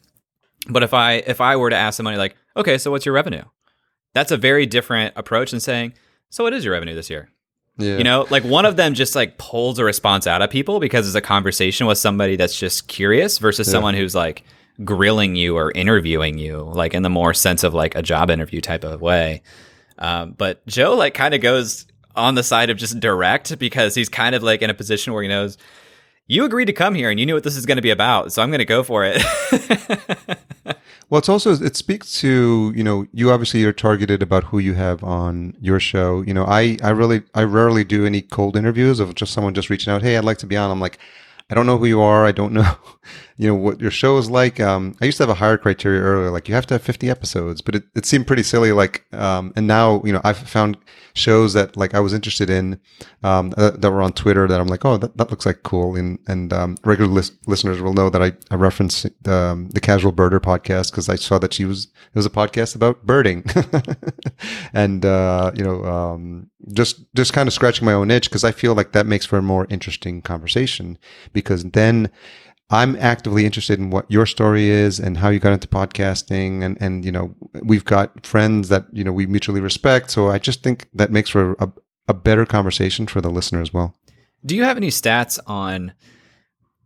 [0.68, 3.44] But if I if I were to ask somebody like, okay, so what's your revenue?
[4.14, 5.94] that's a very different approach than saying,
[6.30, 7.30] "So what is your revenue this year?"
[7.82, 7.98] Yeah.
[7.98, 11.06] You know, like one of them just like pulls a response out of people because
[11.06, 13.72] it's a conversation with somebody that's just curious versus Yeah.
[13.72, 14.44] someone who's like
[14.84, 18.60] grilling you or interviewing you, like in the more sense of like a job interview
[18.60, 19.42] type of way.
[19.98, 24.08] Um, but Joe like kind of goes on the side of just direct because he's
[24.08, 25.56] kind of like in a position where he knows
[26.26, 28.32] you agreed to come here and you knew what this is going to be about,
[28.32, 29.22] so I'm going to go for it.
[31.12, 34.72] Well, it's also it speaks to you know you obviously are targeted about who you
[34.72, 36.22] have on your show.
[36.22, 39.68] You know, I I really I rarely do any cold interviews of just someone just
[39.68, 40.00] reaching out.
[40.00, 40.70] Hey, I'd like to be on.
[40.70, 40.96] I'm like,
[41.50, 42.24] I don't know who you are.
[42.24, 42.76] I don't know,
[43.36, 44.60] you know, what your show is like.
[44.60, 47.08] Um, I used to have a higher criteria earlier, like you have to have 50
[47.08, 48.72] episodes, but it, it seemed pretty silly.
[48.72, 50.76] Like, um, and now you know I've found
[51.14, 52.80] shows that like I was interested in
[53.22, 55.96] um, uh, that were on Twitter that I'm like, oh, that, that looks like cool.
[55.96, 60.12] And and um, regular lis- listeners will know that I, I reference um, the Casual
[60.12, 63.44] Birder podcast because I saw that she was it was a podcast about birding,
[64.72, 68.52] and uh, you know um, just just kind of scratching my own itch because I
[68.52, 70.98] feel like that makes for a more interesting conversation
[71.32, 72.10] because then.
[72.70, 76.62] I'm actively interested in what your story is and how you got into podcasting.
[76.62, 80.10] And, and, you know, we've got friends that, you know, we mutually respect.
[80.10, 81.70] So I just think that makes for a,
[82.08, 83.94] a better conversation for the listener as well.
[84.44, 85.92] Do you have any stats on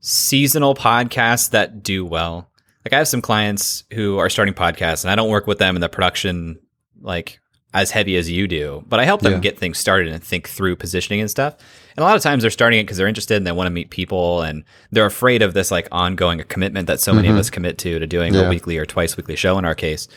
[0.00, 2.50] seasonal podcasts that do well?
[2.84, 5.76] Like I have some clients who are starting podcasts and I don't work with them
[5.76, 6.58] in the production
[7.00, 7.40] like
[7.76, 9.38] as heavy as you do, but I help them Yeah.
[9.40, 11.54] get things started and think through positioning and stuff.
[11.96, 13.70] And a lot of times they're starting it because they're interested and they want to
[13.72, 17.50] meet people and they're afraid of this like ongoing commitment that so many of us
[17.50, 18.42] commit to to doing Yeah.
[18.42, 20.08] a weekly or twice weekly show in our case.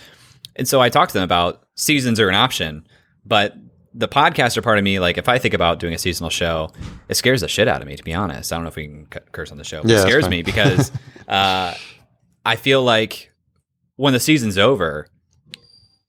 [0.56, 2.86] And so I talk to them about seasons are an option,
[3.26, 3.56] but
[3.94, 6.72] the podcaster part of me, like if I think about doing a seasonal show,
[7.10, 7.96] it scares the shit out of me.
[7.96, 9.82] To be honest, I don't know if we can cu- curse on the show.
[9.82, 10.92] But Yeah, it scares me because
[11.28, 11.74] uh,
[12.46, 13.32] I feel like
[13.96, 15.08] when the season's over,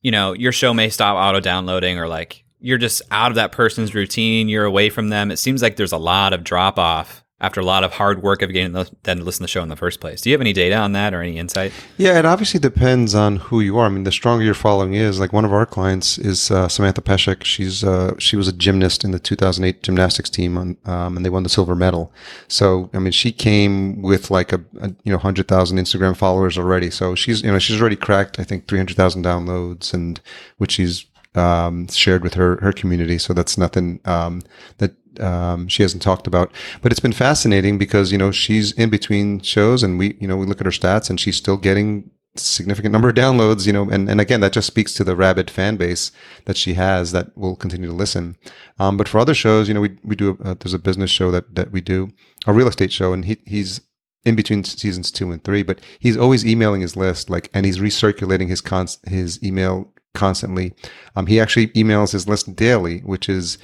[0.03, 3.53] you know, your show may stop auto downloading or like you're just out of that
[3.53, 4.49] person's routine.
[4.49, 5.31] You're away from them.
[5.31, 8.43] It seems like there's a lot of drop off after a lot of hard work
[8.43, 10.21] of getting them to listen to the show in the first place.
[10.21, 11.73] Do you have any data on that or any insight?
[11.97, 13.87] Yeah, it obviously depends on who you are.
[13.87, 17.01] I mean, the stronger your following is, like one of our clients is uh, Samantha
[17.01, 17.45] Peszek.
[17.45, 21.31] She's uh, she was a gymnast in the 2008 gymnastics team, on, um, and they
[21.31, 22.13] won the silver medal.
[22.49, 26.59] So, I mean, she came with like a, a you know hundred thousand Instagram followers
[26.59, 26.91] already.
[26.91, 30.21] So she's you know she's already cracked I think 300,000 downloads, and
[30.59, 33.19] which she's um, shared with her her community.
[33.19, 34.43] So that's nothing um,
[34.79, 36.53] that um, she hasn't talked about.
[36.83, 40.37] But it's been fascinating because you know she's in between shows, and we you know
[40.37, 43.67] we look at her stats, and she's still getting significant number of downloads.
[43.67, 46.13] You know, and and again that just speaks to the rabid fan base
[46.45, 48.37] that she has that will continue to listen.
[48.79, 51.31] Um, but for other shows, you know, we we do a, there's a business show
[51.31, 52.13] that that we do
[52.47, 53.81] a real estate show, and he he's
[54.25, 57.79] in between seasons two and three, but he's always emailing his list, like, and he's
[57.79, 60.73] recirculating his cons- his email constantly.
[61.17, 63.59] Um, he actually emails his list daily, which is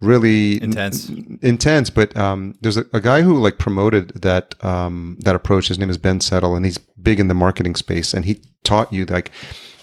[0.00, 1.10] really Intense.
[1.10, 1.90] n- intense.
[1.90, 5.68] But um, there's a, a guy who like promoted that um, that approach.
[5.68, 8.14] His name is Ben Settle, and he's big in the marketing space.
[8.14, 9.30] And he taught you like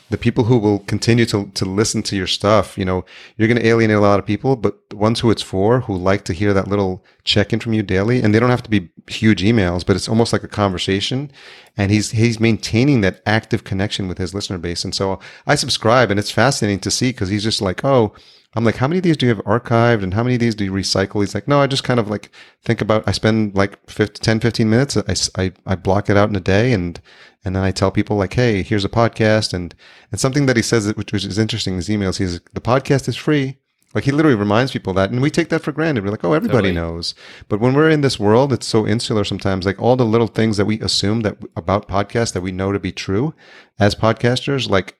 [0.09, 3.05] the people who will continue to, to listen to your stuff, you know,
[3.37, 5.95] you're going to alienate a lot of people, but the ones who it's for, who
[5.95, 8.69] like to hear that little check in from you daily, and they don't have to
[8.69, 11.31] be huge emails, but it's almost like a conversation.
[11.77, 14.83] And he's, he's maintaining that active connection with his listener base.
[14.83, 18.13] And so I subscribe and it's fascinating to see because he's just like, oh,
[18.55, 20.55] I'm like, how many of these do you have archived and how many of these
[20.55, 21.21] do you recycle?
[21.21, 22.31] He's like, no, I just kind of like
[22.63, 24.97] think about, I spend like 50, 10, 15 minutes.
[24.97, 26.99] I, I, I block it out in a day and,
[27.45, 29.53] and then I tell people like, Hey, here's a podcast.
[29.53, 29.75] And,
[30.11, 32.61] and something that he says, that- which, which is interesting in his emails, he's the
[32.61, 33.59] podcast is free.
[33.95, 36.03] Like he literally reminds people that, and we take that for granted.
[36.03, 36.75] We're like, oh, everybody Totally.
[36.75, 37.15] knows.
[37.47, 39.65] But when we're in this world, it's so insular sometimes.
[39.65, 42.79] Like all the little things that we assume that about podcasts that we know to
[42.79, 43.33] be true
[43.79, 44.97] as podcasters, like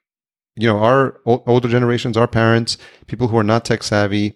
[0.60, 4.36] you know, our older generations, our parents, people who are not tech savvy,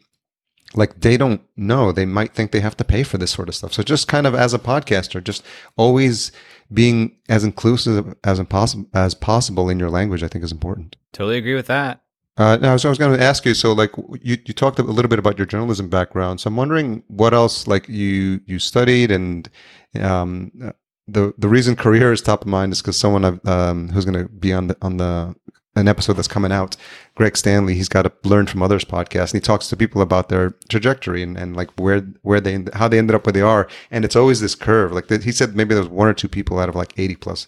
[0.73, 1.91] like they don't know.
[1.91, 3.73] They might think they have to pay for this sort of stuff.
[3.73, 5.43] So just kind of as a podcaster, just
[5.77, 6.31] always
[6.71, 10.95] being as inclusive as impossible as possible in your language, I think is important.
[11.11, 12.01] Totally agree with that.
[12.35, 13.53] Uh, now, so I was going to ask you.
[13.53, 16.41] So, like, you, you talked a little bit about your journalism background.
[16.41, 19.47] So, I'm wondering what else, like, you you studied, and
[19.99, 20.51] um,
[21.07, 24.17] the the reason career is top of mind is because someone I've, um, who's going
[24.17, 25.35] to be on the on the
[25.75, 26.75] an episode that's coming out,
[27.15, 27.73] Greg Stanley.
[27.73, 31.23] He's got a learn from others podcast, and he talks to people about their trajectory
[31.23, 33.67] and, and like where where they how they ended up where they are.
[33.89, 34.91] And it's always this curve.
[34.91, 37.15] Like the, he said, maybe there was one or two people out of like 80
[37.15, 37.47] plus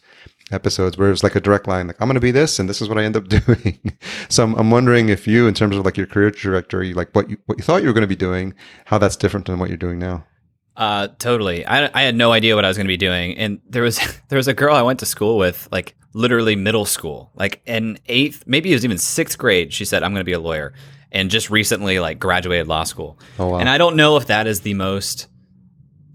[0.51, 2.69] episodes where it was like a direct line, like I'm going to be this, and
[2.69, 3.97] this is what I end up doing.
[4.29, 7.29] so I'm, I'm wondering if you, in terms of like your career trajectory, like what
[7.29, 8.53] you what you thought you were going to be doing,
[8.85, 10.25] how that's different than what you're doing now.
[10.77, 11.65] Uh, totally.
[11.65, 13.99] I, I had no idea what I was going to be doing, and there was
[14.29, 17.99] there was a girl I went to school with, like literally middle school, like in
[18.07, 19.73] eighth, maybe it was even sixth grade.
[19.73, 20.73] She said, "I'm going to be a lawyer,"
[21.11, 23.19] and just recently like graduated law school.
[23.37, 23.57] Oh, wow.
[23.59, 25.27] And I don't know if that is the most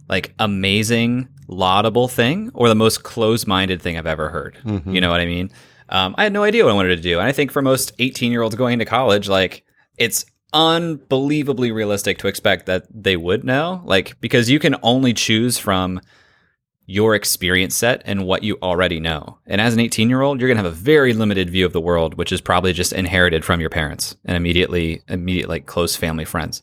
[0.08, 4.58] like amazing, laudable thing or the most closed minded thing I've ever heard.
[4.64, 4.92] Mhm.
[4.94, 5.50] You know what I mean?
[5.90, 7.18] Um, I had no idea what I wanted to do.
[7.18, 9.64] And I think for most 18 year olds going to college, like
[9.98, 13.82] it's unbelievably realistic to expect that they would know.
[13.84, 16.00] Like, because you can only choose from
[16.90, 19.38] your experience set and what you already know.
[19.46, 21.72] And as an 18 year old, you're going to have a very limited view of
[21.72, 25.94] the world, which is probably just inherited from your parents and immediately, immediate, like close
[25.94, 26.62] family friends.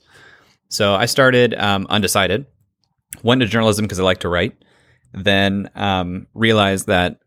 [0.67, 2.45] So I started um, undecided,
[3.23, 4.61] went to journalism because I like to write,
[5.13, 7.21] then um, realized that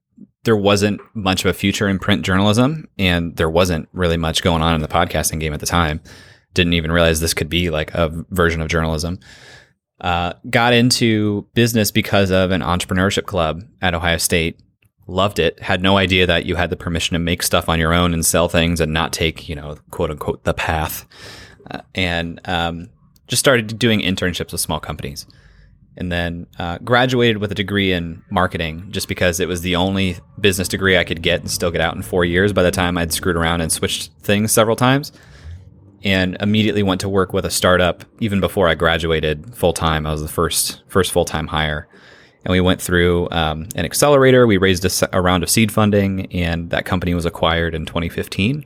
[0.44, 4.60] there wasn't much of a future in print journalism and there wasn't really much going
[4.60, 6.02] on in the podcasting game at the time.
[6.52, 9.20] Didn't even realize this could be like a version of journalism.
[10.00, 14.58] Uh, got into business because of an entrepreneurship club at Ohio State.
[15.06, 15.60] Loved it.
[15.60, 18.24] Had no idea that you had the permission to make stuff on your own and
[18.24, 21.06] sell things and not take, you know, quote unquote, the path.
[21.70, 22.88] Uh, and um,
[23.26, 25.26] just started doing internships with small companies.
[25.96, 30.16] And then uh, graduated with a degree in marketing just because it was the only
[30.40, 32.96] business degree I could get and still get out in four years by the time
[32.96, 35.12] I'd screwed around and switched things several times
[36.02, 40.06] and immediately went to work with a startup even before I graduated full time.
[40.06, 41.88] I was the first first full time hire,
[42.44, 44.46] and we went through um, an accelerator.
[44.46, 48.64] We raised a, a round of seed funding, and that company was acquired in 2015.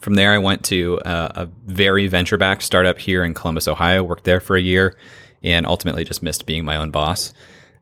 [0.00, 4.02] From there, I went to a, a very venture backed startup here in Columbus, Ohio.
[4.02, 4.96] Worked there for a year,
[5.42, 7.32] and ultimately just missed being my own boss.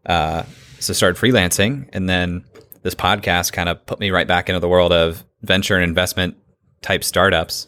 [0.07, 0.45] Uh,
[0.79, 2.45] so started freelancing, and then
[2.83, 6.37] this podcast kind of put me right back into the world of venture and investment
[6.83, 7.67] type startups.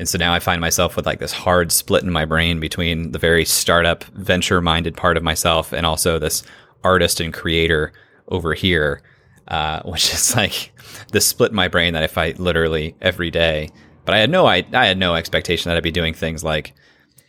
[0.00, 3.12] And so now I find myself with like this hard split in my brain between
[3.12, 6.42] the very startup, venture minded part of myself and also this
[6.82, 7.92] artist and creator
[8.28, 9.02] over here,
[9.48, 10.72] uh, which is like
[11.12, 13.68] this split in my brain that I fight literally every day.
[14.06, 16.72] But I had no, I, I had no expectation that I'd be doing things like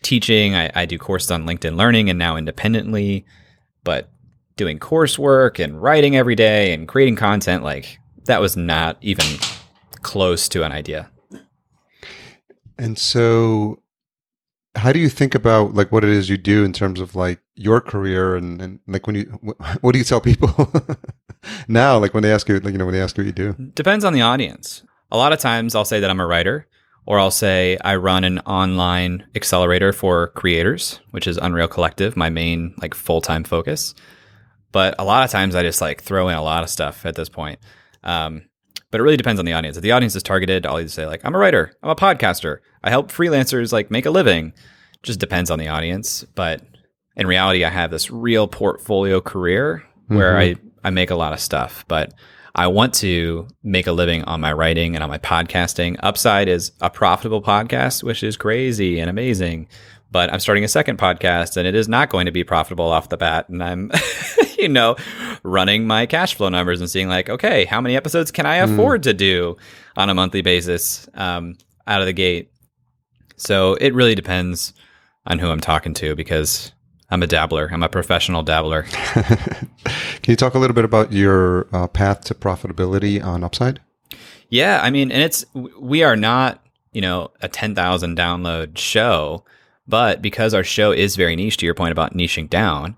[0.02, 0.56] teaching.
[0.56, 3.26] I, I do courses on LinkedIn Learning and now independently,
[3.84, 4.10] but
[4.56, 9.26] doing coursework and writing every day and creating content, like that was not even
[10.02, 11.11] close to an idea.
[12.78, 13.82] And so,
[14.76, 17.40] how do you think about like what it is you do in terms of like
[17.56, 20.72] your career and, and like when you wh- what do you tell people
[21.68, 21.98] now?
[21.98, 23.72] Like when they ask you, like you know, when they ask you what you do.
[23.74, 24.84] Depends on the audience.
[25.12, 26.68] A lot of times I'll say that I'm a writer,
[27.06, 32.30] or I'll say I run an online accelerator for creators, which is Unreal Collective, my
[32.30, 33.94] main like full time focus.
[34.72, 37.16] But a lot of times I just like throw in a lot of stuff at
[37.16, 37.60] this point.
[38.04, 38.44] Um,
[38.92, 39.78] but it really depends on the audience.
[39.78, 42.60] If the audience is targeted, I'll either say like I'm a writer, I'm a podcaster,
[42.84, 44.54] I help freelancers like make a living.
[45.02, 46.24] Just depends on the audience.
[46.36, 46.62] But
[47.16, 50.68] in reality, I have this real portfolio career where mm-hmm.
[50.84, 51.86] I, I make a lot of stuff.
[51.88, 52.14] But
[52.54, 55.98] I want to make a living on my writing and on my podcasting.
[56.04, 59.70] Upside is a profitable podcast, which is crazy and amazing.
[60.12, 63.10] But I'm starting a second podcast and it is not going to be profitable off
[63.10, 63.48] the bat.
[63.50, 63.92] And I'm,
[64.58, 64.98] you know,
[65.44, 69.04] running my cash flow numbers and seeing like, okay, how many episodes can I afford
[69.04, 69.56] to do
[69.96, 71.58] on a monthly basis um,
[71.88, 72.52] out of the gate?
[73.38, 74.74] So it really depends
[75.26, 76.72] on who I'm talking to because
[77.12, 77.70] I'm a dabbler.
[77.72, 78.84] I'm a professional dabbler.
[80.24, 83.82] Can you talk a little bit about your uh, path to profitability on Upside?
[84.50, 89.44] Yeah, I mean, and it's we are not, you know, a 10,000 download show,
[89.92, 92.96] but because our show is very niche to your point about niching down,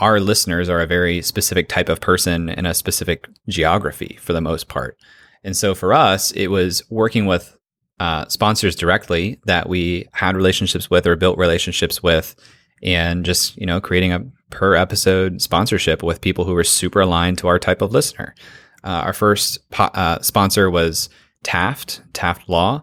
[0.00, 4.40] our listeners are a very specific type of person in a specific geography for the
[4.40, 4.98] most part.
[5.44, 7.56] And so for us, it was working with
[8.00, 12.34] uh, sponsors directly that we had relationships with or built relationships with,
[12.82, 17.38] and just you know creating a per episode sponsorship with people who were super aligned
[17.38, 18.34] to our type of listener.
[18.82, 21.08] Uh, our first po- uh, sponsor was
[21.44, 22.82] Taft, Taft Law.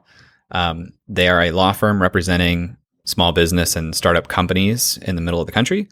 [0.51, 2.77] Um, they are a law firm representing
[3.09, 5.89] small business and startup companies in the middle of the country.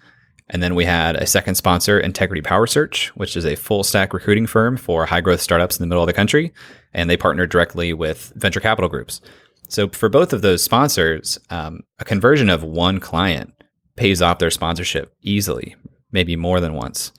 [0.50, 4.14] And then we had a second sponsor, Integrity Power Search, which is a full stack
[4.14, 6.54] recruiting firm for high growth startups in the middle of the country.
[6.94, 9.20] And they partner directly with venture capital groups.
[9.68, 13.54] So for both of those sponsors, um, a conversion of one client
[13.98, 15.76] pays off their sponsorship easily,
[16.12, 17.12] maybe more than once.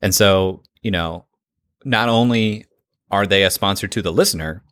[0.00, 1.24] And so, you know,
[1.84, 2.66] not only
[3.10, 4.62] are they a sponsor to the listener,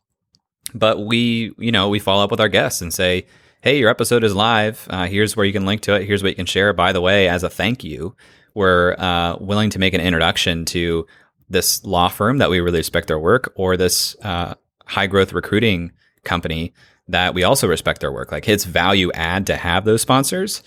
[0.75, 3.27] but we, you know, we follow up with our guests and say,
[3.67, 4.87] hey, your episode is live.
[4.91, 6.07] Uh, here's where you can link to it.
[6.07, 6.73] Here's what you can share.
[6.73, 8.15] By the way, as a thank you,
[8.55, 11.05] we're uh, willing to make an introduction to
[11.49, 14.55] this law firm that we really respect their work or this uh,
[14.85, 15.91] high growth recruiting
[16.23, 16.75] company
[17.09, 18.31] that we also respect their work.
[18.31, 20.63] Like it's value add to have those sponsors.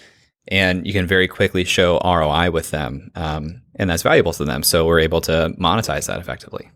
[0.49, 4.61] and you can very quickly show ROI with them, um, and that's valuable to them.
[4.61, 6.69] So we're able to monetize that effectively.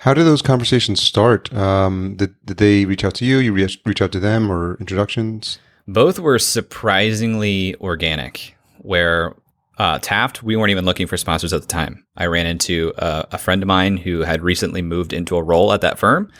[0.00, 1.52] How did those conversations start?
[1.52, 3.36] Um, did, did they reach out to you?
[3.36, 5.58] You reach, reach out to them or introductions?
[5.86, 9.34] Both were surprisingly organic, where
[9.76, 12.06] uh, Taft, we weren't even looking for sponsors at the time.
[12.16, 15.70] I ran into a, a friend of mine who had recently moved into a role
[15.70, 16.32] at that firm,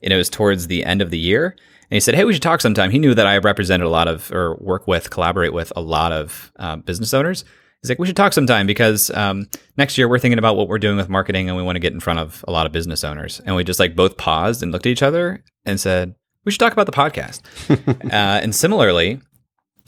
[0.00, 1.56] and it was towards the end of the year.
[1.90, 4.06] And he said, "Hey, we should talk sometime." He knew that I represented a lot
[4.06, 7.44] of, or work with, collaborate with a lot of uh, business owners.
[7.82, 10.78] He's like, "We should talk sometime because um, next year we're thinking about what we're
[10.78, 13.04] doing with marketing, and we want to get in front of a lot of business
[13.04, 16.14] owners." And we just like both paused and looked at each other and said,
[16.44, 17.42] "We should talk about the podcast."
[18.04, 19.20] uh, and similarly,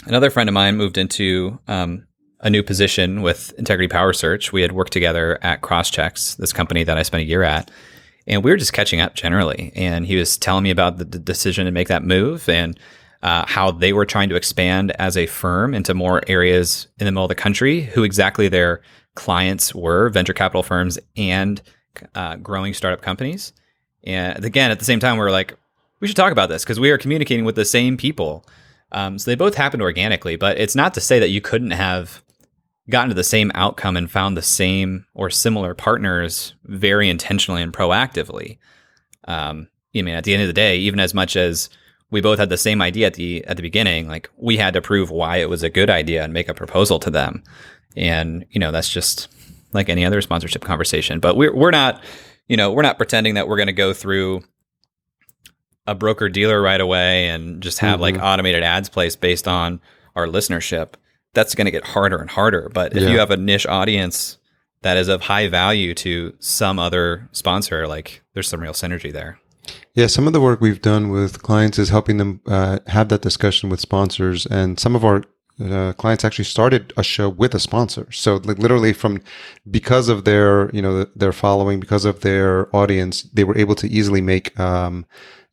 [0.07, 2.07] another friend of mine moved into um,
[2.41, 4.53] a new position with Integrity Power Search.
[4.53, 7.71] We had worked together at Crosschx, this company that I spent a year at
[8.27, 9.73] and we were just catching up generally.
[9.75, 12.79] And he was telling me about the, the decision to make that move and
[13.23, 17.13] uh, how they were trying to expand as a firm into more areas in the
[17.13, 18.81] middle of the country, who exactly their
[19.15, 21.61] clients were, venture capital firms and
[22.15, 23.53] uh, growing startup companies.
[24.05, 25.57] And again, at the same time, we were like,
[26.01, 28.47] we should talk about this because we are communicating with the same people.
[28.93, 32.23] Um, so they both happened organically, but it's not to say that you couldn't have
[32.89, 37.73] gotten to the same outcome and found the same or similar partners very intentionally and
[37.73, 38.59] proactively.
[39.29, 41.69] Um, I mean, at the end of the day, even as much as
[42.11, 44.83] we both had the same idea at the at the beginning, like we had to
[44.83, 47.43] prove why it was a good idea and make a proposal to them.
[47.97, 49.29] And you know, that's just
[49.73, 51.21] like any other sponsorship conversation.
[51.21, 52.03] But we're we're not,
[52.49, 54.43] you know, we're not pretending that we're going to go through
[55.87, 58.17] a broker dealer right away and just have mm-hmm.
[58.17, 59.81] like automated ads placed based on
[60.15, 60.95] our listenership
[61.33, 62.71] that's going to get harder and harder.
[62.73, 63.11] But if yeah.
[63.11, 64.39] you have a niche audience
[64.83, 69.40] that is of high value to some other sponsor, like there's some real synergy there.
[69.95, 73.23] Yeah, some of the work we've done with clients is helping them uh, have that
[73.23, 75.25] discussion with sponsors, and some of our
[75.61, 78.11] uh, clients actually started a show with a sponsor.
[78.13, 79.21] So, like literally, from
[79.71, 83.89] because of their you know their following, because of their audience, they were able to
[83.89, 85.07] easily make um,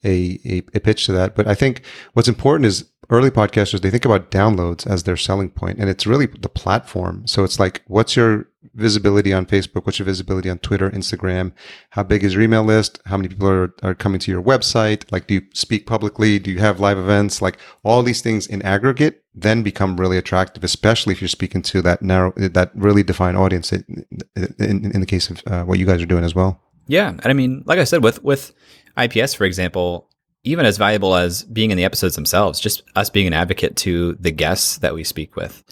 [0.04, 1.36] a, a, a pitch to that.
[1.36, 1.82] But I think
[2.14, 6.06] what's important is early podcasters they think about downloads as their selling point and it's
[6.06, 9.86] really the platform so it's like what's your visibility on facebook?
[9.86, 11.52] What's your visibility on twitter instagram?
[11.92, 13.00] How big is your email list?
[13.06, 15.10] How many people are, are coming to your website?
[15.12, 16.40] Like do you speak publicly?
[16.40, 17.42] Do you have live events?
[17.42, 21.82] Like all these things in aggregate then become really attractive especially if you're speaking to
[21.82, 24.06] that narrow that really defined audience in,
[24.36, 26.62] in, in the case of uh, what you guys are doing as well.
[26.88, 28.54] Yeah and i mean like i said with with
[28.98, 30.10] ips for example
[30.48, 34.14] even as valuable as being in the episodes themselves, just us being an advocate to
[34.14, 35.64] the guests that we speak with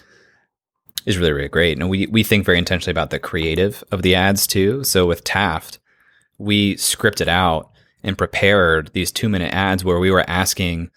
[1.06, 1.78] is really, really great.
[1.78, 4.84] And we, we think very intentionally about the creative of the ads too.
[4.84, 5.78] So with Taft,
[6.38, 7.70] we scripted out
[8.02, 10.90] and prepared these two minute ads where we were asking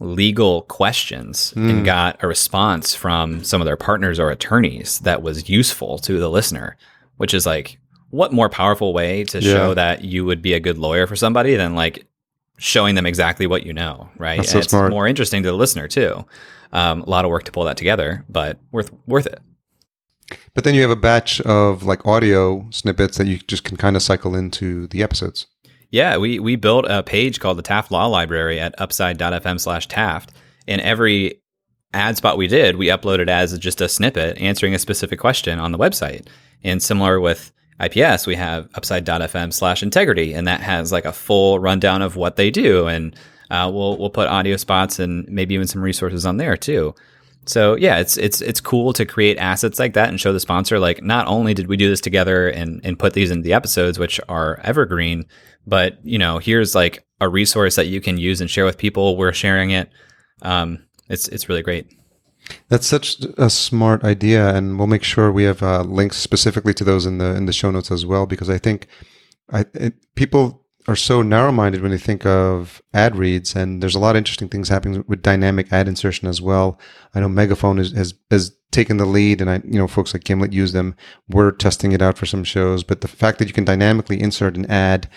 [0.00, 1.70] legal questions mm.
[1.70, 1.84] and hmm.
[1.84, 6.30] got a response from some of their partners or attorneys that was useful to the
[6.30, 6.76] listener,
[7.16, 7.78] which is like,
[8.10, 9.52] what more powerful way to yeah.
[9.52, 12.06] show that you would be a good lawyer for somebody than like
[12.58, 14.38] showing them exactly what you know, right?
[14.38, 14.90] That's so it's smart.
[14.90, 16.24] more interesting to the listener too.
[16.72, 19.40] Um, a lot of work to pull that together, but worth worth it.
[20.54, 23.96] But then you have a batch of like audio snippets that you just can kind
[23.96, 25.46] of cycle into the episodes.
[25.90, 30.32] Yeah, we we built a page called the Taft Law Library at upside.fm slash Taft.
[30.66, 31.40] And every
[31.92, 35.72] ad spot we did, we uploaded as just a snippet answering a specific question on
[35.72, 36.26] the website.
[36.64, 41.58] And similar with IPS, we have upside.fm slash integrity, and that has like a full
[41.58, 42.88] rundown of what they do.
[42.88, 43.14] And
[43.50, 46.94] uh, we'll we'll put audio spots and maybe even some resources on there too.
[47.46, 50.78] So yeah, it's it's it's cool to create assets like that and show the sponsor
[50.78, 53.98] like not only did we do this together and and put these into the episodes
[53.98, 55.26] which are evergreen,
[55.66, 59.16] but you know here's like a resource that you can use and share with people.
[59.16, 59.90] We're sharing it.
[60.42, 61.92] Um, it's it's really great.
[62.68, 66.84] That's such a smart idea, and we'll make sure we have uh, links specifically to
[66.84, 68.26] those in the in the show notes as well.
[68.26, 68.88] Because I think
[69.52, 73.98] I, it, people are so narrow-minded when they think of ad reads, and there's a
[73.98, 76.78] lot of interesting things happening with dynamic ad insertion as well.
[77.14, 80.24] I know Megaphone is, has has taken the lead, and I you know folks like
[80.24, 80.94] Gimlet use them.
[81.28, 84.56] We're testing it out for some shows, but the fact that you can dynamically insert
[84.56, 85.08] an ad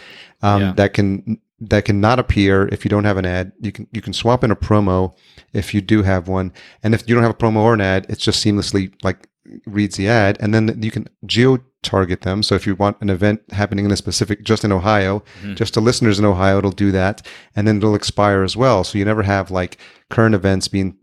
[0.42, 0.74] um, yeah.
[0.74, 3.52] that can that can not appear if you don't have an ad.
[3.60, 5.16] You can you can swap in a promo
[5.54, 6.52] if you do have one,
[6.84, 9.29] and if you don't have a promo or an ad, it's just seamlessly like
[9.66, 12.44] reads the ad, and then you can geo target them.
[12.44, 15.56] So if you want an event happening in a specific, just in Ohio, mm-hmm.
[15.56, 17.26] just to listeners in Ohio, it'll do that,
[17.56, 18.84] and then it'll expire as well.
[18.84, 19.78] So you never have like
[20.10, 20.98] current events being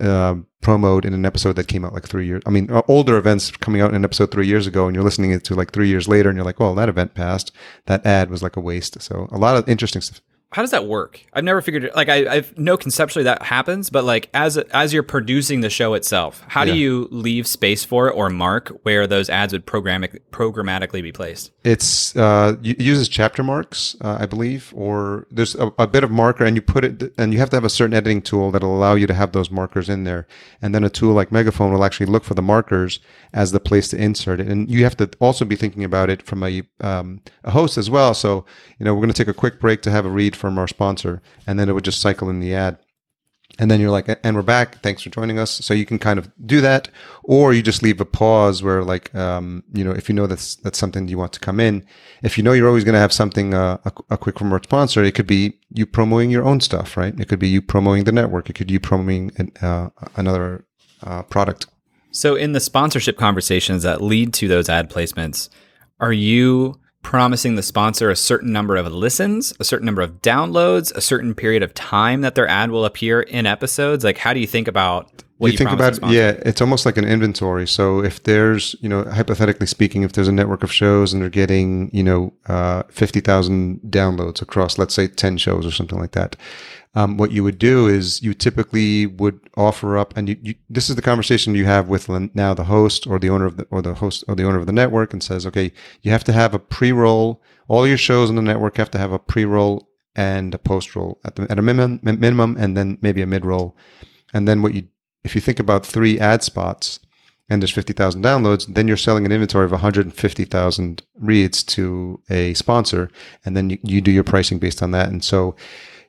[0.00, 2.42] uh, promoted in an episode that came out like three years.
[2.46, 5.04] I mean, uh, older events coming out in an episode three years ago, and you're
[5.04, 7.52] listening to like three years later, and you're like, well, that event passed.
[7.86, 9.00] That ad was like a waste.
[9.02, 10.20] So a lot of interesting stuff.
[10.52, 11.24] How does that work?
[11.32, 11.96] I've never figured it.
[11.96, 15.94] Like I, I've know conceptually that happens, but like as as you're producing the show
[15.94, 20.20] itself, how do you leave space for it or mark where those ads would programmatic,
[20.30, 21.52] programmatically be placed?
[21.64, 26.10] It's uh, it uses chapter marks, uh, I believe, or there's a, a bit of
[26.10, 28.76] marker, and you put it, and you have to have a certain editing tool that'll
[28.76, 30.26] allow you to have those markers in there.
[30.60, 33.00] And then a tool like Megaphone will actually look for the markers
[33.32, 34.48] as the place to insert it.
[34.48, 37.88] And you have to also be thinking about it from a um, a host as
[37.88, 38.12] well.
[38.12, 38.44] So
[38.78, 40.66] you know, we're going to take a quick break to have a read from our
[40.66, 42.76] sponsor, and then it would just cycle in the ad.
[43.58, 44.82] And then you're like, and we're back.
[44.82, 45.50] Thanks for joining us.
[45.50, 46.88] So you can kind of do that,
[47.22, 50.56] or you just leave a pause where, like, um, you know, if you know that's
[50.56, 51.86] that's something you want to come in.
[52.22, 54.62] If you know you're always going to have something, uh, a, a quick from our
[54.62, 57.14] sponsor, it could be you promoting your own stuff, right?
[57.20, 58.50] It could be you promoting the network.
[58.50, 60.64] It could be you promoting an, uh, another
[61.02, 61.66] uh, product.
[62.10, 65.50] So in the sponsorship conversations that lead to those ad placements,
[66.00, 70.94] are you promising the sponsor a certain number of listens, a certain number of downloads,
[70.94, 74.04] a certain period of time that their ad will appear in episodes?
[74.04, 76.96] Like how do you think about what you, you think about yeah it's almost like
[76.96, 81.12] an inventory so if there's you know hypothetically speaking if there's a network of shows
[81.12, 85.98] and they're getting you know uh, 50000 downloads across let's say 10 shows or something
[85.98, 86.36] like that
[86.94, 90.90] um, what you would do is you typically would offer up and you, you, this
[90.90, 93.80] is the conversation you have with now the host or the owner of the or
[93.80, 95.72] the host or the owner of the network and says okay
[96.02, 99.12] you have to have a pre-roll all your shows on the network have to have
[99.12, 103.26] a pre-roll and a post-roll at, the, at a minimum, minimum and then maybe a
[103.26, 103.74] mid-roll
[104.34, 104.86] and then what you
[105.24, 106.98] if you think about three ad spots
[107.48, 113.10] and there's 50,000 downloads, then you're selling an inventory of 150,000 reads to a sponsor.
[113.44, 115.10] And then you, you do your pricing based on that.
[115.10, 115.54] And so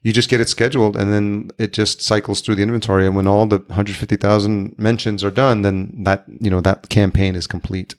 [0.03, 3.07] you just get it scheduled and then it just cycles through the inventory.
[3.07, 7.47] And when all the 150,000 mentions are done, then that, you know, that campaign is
[7.47, 7.95] complete.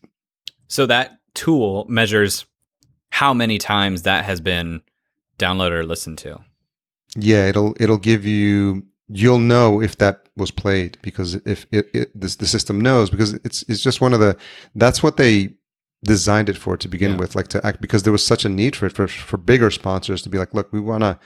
[0.68, 2.44] So that tool measures
[3.10, 4.82] how many times that has been
[5.38, 6.40] downloaded or listened to.
[7.16, 7.46] Yeah.
[7.48, 12.36] It'll, it'll give you, you'll know if that was played because if it, it this,
[12.36, 14.36] the system knows because it's it's just one of the
[14.74, 15.50] that's what they
[16.02, 17.18] designed it for to begin Yeah.
[17.18, 19.70] with like to act because there was such a need for it for, for bigger
[19.70, 21.18] sponsors to be like look we want to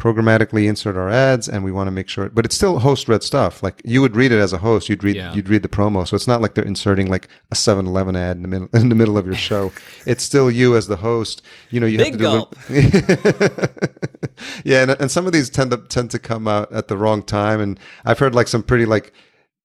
[0.00, 3.22] programmatically insert our ads and we want to make sure but it's still host read
[3.22, 3.62] stuff.
[3.62, 4.88] Like you would read it as a host.
[4.88, 5.34] You'd read Yeah.
[5.34, 6.08] you'd read the promo.
[6.08, 8.94] So it's not like they're inserting like a 7-eleven ad in the middle in the
[8.94, 9.72] middle of your show.
[10.06, 11.42] It's still you as the host.
[11.70, 12.80] You know you Big have to do
[14.64, 17.22] yeah and, and some of these tend to tend to come out at the wrong
[17.22, 19.12] time and i've heard like some pretty like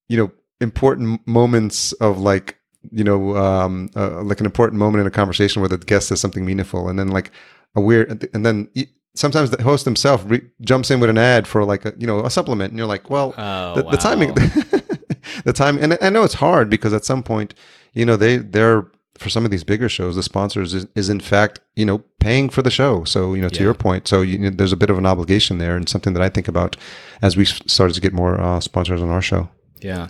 [0.09, 0.31] you know
[0.61, 2.57] important moments of like
[2.91, 6.19] you know um uh, like an important moment in a conversation where the guest says
[6.19, 7.31] something meaningful and then like
[7.75, 8.67] a weird and then
[9.15, 12.19] sometimes the host himself re- jumps in with an ad for like a you know
[12.25, 14.33] a supplement and you're like well Oh, the, the timing
[15.45, 17.53] the time and i know it's hard because at some point
[17.93, 18.85] you know they they're
[19.17, 22.49] for some of these bigger shows the sponsors is, is in fact you know paying
[22.49, 23.63] for the show so you know to Yeah.
[23.63, 26.29] your point so you there's a bit of an obligation there and something that i
[26.29, 26.75] think about
[27.21, 29.49] as we started to get more uh, sponsors on our show
[29.81, 30.07] Yeah.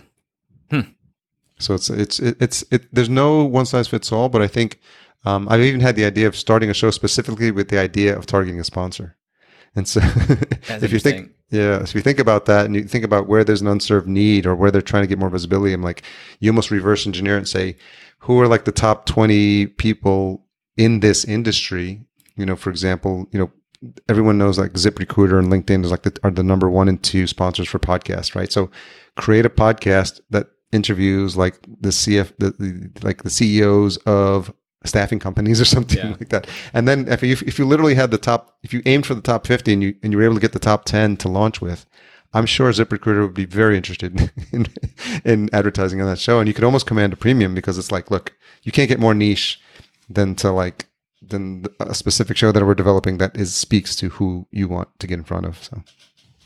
[1.58, 4.80] so it's it's it, it's it, there's no one size fits all but i think
[5.26, 8.26] um, i've even had the idea of starting a show specifically with the idea of
[8.26, 9.16] targeting a sponsor
[9.74, 10.00] and so
[10.68, 13.44] if you think yeah, so if you think about that and you think about where
[13.44, 16.02] there's an unserved need or where they're trying to get more visibility, I'm like,
[16.40, 17.76] you almost reverse engineer and say,
[18.20, 20.44] who are like the top 20 people
[20.76, 22.04] in this industry?
[22.36, 23.52] You know, for example, you know,
[24.08, 27.28] everyone knows like ZipRecruiter and LinkedIn is like the, are the number one and two
[27.28, 28.50] sponsors for podcasts, right?
[28.50, 28.70] So
[29.16, 34.52] create a podcast that interviews like the CF, the, the like the CEOs of
[34.86, 36.10] staffing companies or something Yeah.
[36.18, 36.46] like that.
[36.72, 39.20] And then if you, if you literally had the top, if you aimed for the
[39.20, 41.60] top 50 and you, and you were able to get the top 10 to launch
[41.60, 41.86] with,
[42.34, 44.66] I'm sure ZipRecruiter would be very interested in,
[45.24, 46.38] in advertising on that show.
[46.38, 49.14] And you could almost command a premium because it's like, look, you can't get more
[49.14, 49.60] niche
[50.08, 50.86] than to like,
[51.22, 55.06] than a specific show that we're developing that is speaks to who you want to
[55.06, 55.62] get in front of.
[55.64, 55.82] So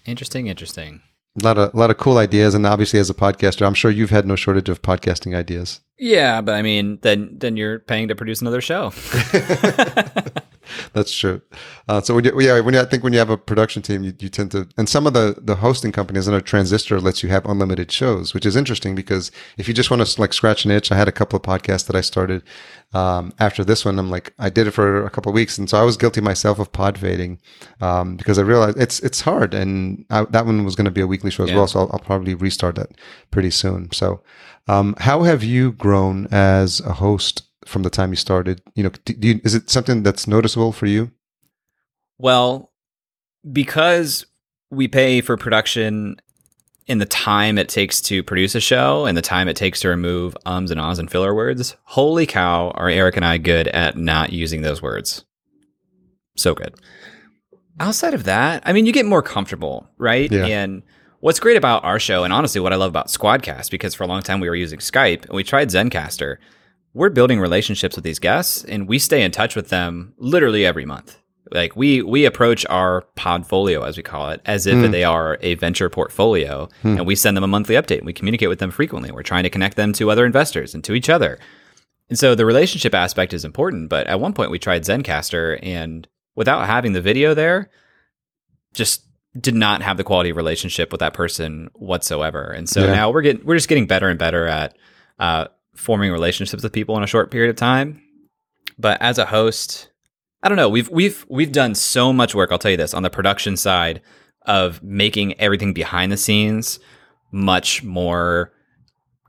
[0.07, 1.03] Interesting, interesting.
[1.41, 2.55] A lot of, a lot of cool ideas.
[2.55, 5.81] And obviously as a podcaster, I'm sure you've had no shortage of podcasting ideas.
[5.99, 8.91] Yeah, but I mean, then then you're paying to produce another show.
[10.92, 11.40] That's true.
[11.88, 14.02] Uh, so when you, yeah, when you, I think when you have a production team,
[14.04, 17.22] you, you tend to, and some of the the hosting companies and a transistor lets
[17.22, 20.64] you have unlimited shows, which is interesting because if you just want to like scratch
[20.64, 22.42] an itch, I had a couple of podcasts that I started
[22.92, 23.98] um, after this one.
[23.98, 26.20] I'm like, I did it for a couple of weeks, and so I was guilty
[26.20, 27.38] myself of pod fading
[27.80, 31.00] um, because I realized it's it's hard, and I, that one was going to be
[31.00, 31.56] a weekly show as Yeah.
[31.56, 31.66] well.
[31.66, 32.90] So I'll, I'll probably restart that
[33.30, 33.90] pretty soon.
[33.92, 34.22] So,
[34.68, 37.42] um, how have you grown as a host?
[37.66, 40.86] From the time you started, you know, do you, is it something that's noticeable for
[40.86, 41.11] you?
[42.18, 42.72] Well,
[43.50, 44.26] because
[44.70, 46.20] we pay for production
[46.86, 49.88] in the time it takes to produce a show and the time it takes to
[49.88, 53.96] remove ums and ahs and filler words, holy cow, are Eric and I good at
[53.96, 55.24] not using those words.
[56.36, 56.74] So good.
[57.80, 60.30] outside of that, I mean, you get more comfortable, right?
[60.30, 60.46] Yeah.
[60.46, 60.82] And
[61.20, 64.06] what's great about our show, and honestly, what I love about Squadcast, because for a
[64.06, 66.36] long time we were using Skype and we tried Zencastr,
[66.93, 70.84] we're building relationships with these guests and we stay in touch with them literally every
[70.84, 71.16] month.
[71.53, 75.55] Like we we approach our podfolio, as we call it, as if they are a
[75.55, 77.99] venture portfolio, and we send them a monthly update.
[77.99, 79.11] and We communicate with them frequently.
[79.11, 81.38] We're trying to connect them to other investors and to each other.
[82.09, 83.88] And so the relationship aspect is important.
[83.88, 87.70] But at one point, we tried Zencastr, and without having the video there,
[88.74, 89.05] just
[89.38, 92.45] did not have the quality of relationship with that person whatsoever.
[92.53, 92.93] And so Yeah.
[92.93, 94.76] now we're getting we're just getting better and better at
[95.18, 98.02] uh, forming relationships with people in a short period of time.
[98.78, 99.90] But as a host,
[100.42, 100.68] I don't know.
[100.68, 102.50] We've we've we've done so much work.
[102.50, 104.00] I'll tell you this on the production side
[104.46, 106.80] of making everything behind the scenes
[107.30, 108.52] much more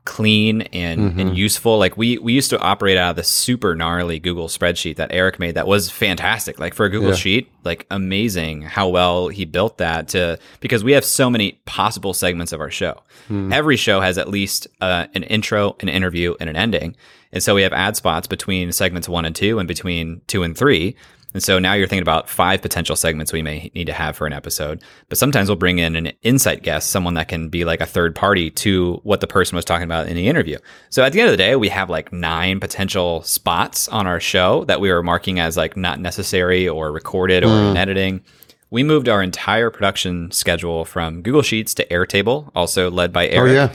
[0.04, 1.78] clean and, and useful.
[1.78, 5.40] Like we we used to operate out of the super gnarly Google spreadsheet that Eric
[5.40, 6.60] made that was fantastic.
[6.60, 7.16] Like for a Google Yeah.
[7.16, 12.14] sheet, like amazing how well he built that to because we have so many possible
[12.14, 13.02] segments of our show.
[13.30, 16.96] Every show has at least uh, an intro, an interview, and an ending.
[17.32, 20.58] And so we have ad spots between segments one and two and between two and
[20.58, 20.98] three.
[21.34, 24.28] And so now you're thinking about five potential segments we may need to have for
[24.28, 24.84] an episode.
[25.10, 28.16] But sometimes we'll bring in an insight guest, someone that can be like a third
[28.16, 30.58] party to what the person was talking about in the interview.
[30.90, 34.20] So at the end of the day, we have like nine potential spots on our
[34.20, 37.72] show that we are marking as like not necessary or recorded or hmm.
[37.72, 38.24] in editing.
[38.70, 43.32] We moved our entire production schedule from Google Sheets to Airtable, also led by oh,
[43.32, 43.52] Eric.
[43.52, 43.74] Oh, yeah.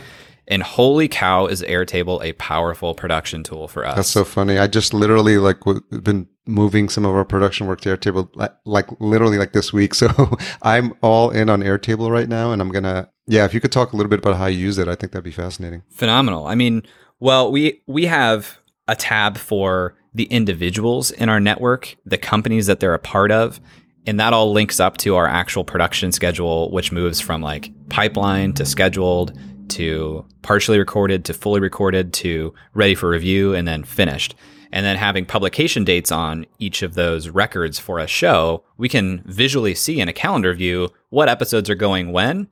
[0.49, 3.97] And holy cow, is Airtable a powerful production tool for us?
[3.97, 4.59] That's so funny.
[4.59, 8.55] I just literally like w- been moving some of our production work to Airtable like,
[8.65, 9.95] like literally like this week.
[10.07, 13.45] So I'm all in on Airtable right now, and I'm gonna yeah.
[13.45, 15.25] If you could talk a little bit about how you use it, I think that'd
[15.25, 15.83] be fascinating.
[15.91, 16.47] phenomenal.
[16.47, 16.83] I mean,
[17.19, 22.81] well, we we have a tab for the individuals in our network, the companies that
[22.81, 23.61] they're a part of,
[24.07, 28.53] and that all links up to our actual production schedule, which moves from like pipeline
[28.55, 29.39] to scheduled
[29.69, 34.35] to partially recorded to fully recorded to ready for review and then finished.
[34.73, 39.23] And then having publication dates on each of those records for a show, we can
[39.25, 42.49] visually see in a calendar view what episodes are going when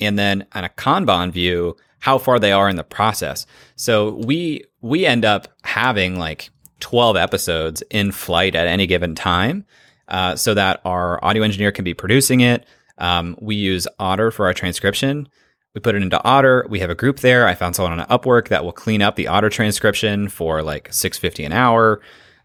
[0.00, 3.46] and then on a Kanban view, how far they are in the process.
[3.76, 6.50] So we we end up having like
[6.80, 9.66] 12 episodes in flight at any given time,
[10.08, 12.66] uh, so that our audio engineer can be producing it.
[12.98, 15.28] Um, we use Otter for our transcription.
[15.74, 16.66] We put it into Otter.
[16.68, 17.46] We have a group there.
[17.46, 21.44] I found someone on Upwork that will clean up the Otter transcription for like 650
[21.44, 22.00] an hour.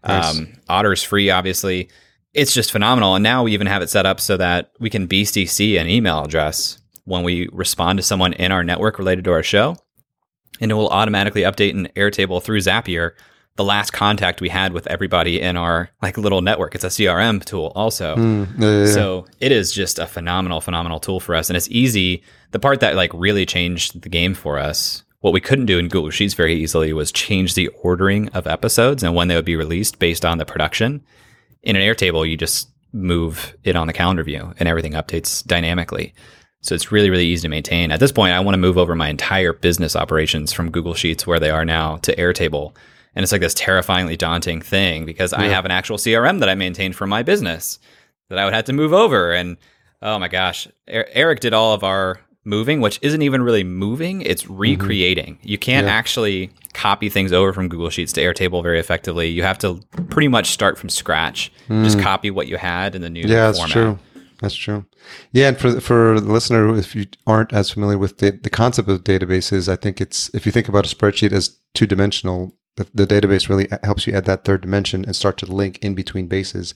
[0.06, 0.38] Nice.
[0.38, 1.88] Um, Otter's free, obviously.
[2.34, 3.14] It's just phenomenal.
[3.14, 6.22] And now we even have it set up so that we can BCC an email
[6.22, 9.76] address when we respond to someone in our network related to our show.
[10.60, 13.12] And it will automatically update in Airtable through Zapier
[13.56, 16.74] the last contact we had with everybody in our like little network.
[16.74, 18.14] It's a CRM tool also.
[18.14, 18.92] Mm, yeah, yeah.
[18.92, 21.50] So it is just a phenomenal, phenomenal tool for us.
[21.50, 22.22] And it's easy.
[22.50, 25.88] The part that like really changed the game for us, what we couldn't do in
[25.88, 29.56] Google Sheets very easily was change the ordering of episodes and when they would be
[29.56, 31.02] released based on the production.
[31.62, 36.14] In an Airtable, you just move it on the calendar view and everything updates dynamically.
[36.60, 37.90] So it's really, really easy to maintain.
[37.90, 41.26] At this point, I want to move over my entire business operations from Google Sheets
[41.26, 42.74] where they are now to Airtable.
[43.16, 46.54] And it's like this terrifyingly daunting thing because I have an actual CRM that I
[46.54, 47.78] maintain for my business
[48.28, 49.32] that I would have to move over.
[49.32, 49.56] And
[50.02, 54.20] oh my gosh, Er- Eric did all of our moving, which isn't even really moving,
[54.22, 55.38] it's recreating.
[55.42, 55.92] You can't Yeah.
[55.94, 59.28] actually copy things over from Google Sheets to Airtable very effectively.
[59.28, 63.10] You have to pretty much start from scratch, just copy what you had in the
[63.10, 63.98] new yeah, that's true.
[64.40, 64.84] That's true.
[65.32, 68.88] Yeah, and for for the listener, if you aren't as familiar with the, the concept
[68.90, 72.86] of databases, I think it's if you think about a spreadsheet as two dimensional, the,
[72.94, 76.26] the database really helps you add that third dimension and start to link in between
[76.26, 76.74] bases.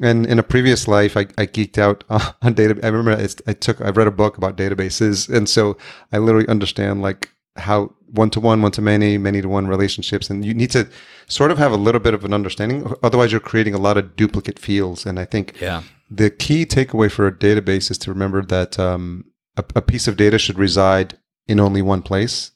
[0.00, 2.04] And in a previous life, I, I geeked out
[2.42, 2.78] on data.
[2.82, 3.12] I remember
[3.46, 5.76] I took I read a book about databases, and so
[6.12, 10.30] I literally understand like how one to one, one to many, many to one relationships,
[10.30, 10.88] and you need to
[11.26, 12.90] sort of have a little bit of an understanding.
[13.02, 15.82] Otherwise, you're creating a lot of duplicate fields, and I think Yeah.
[16.10, 19.24] the key takeaway for a database is to remember that um,
[19.56, 22.52] a, a piece of data should reside in only one place.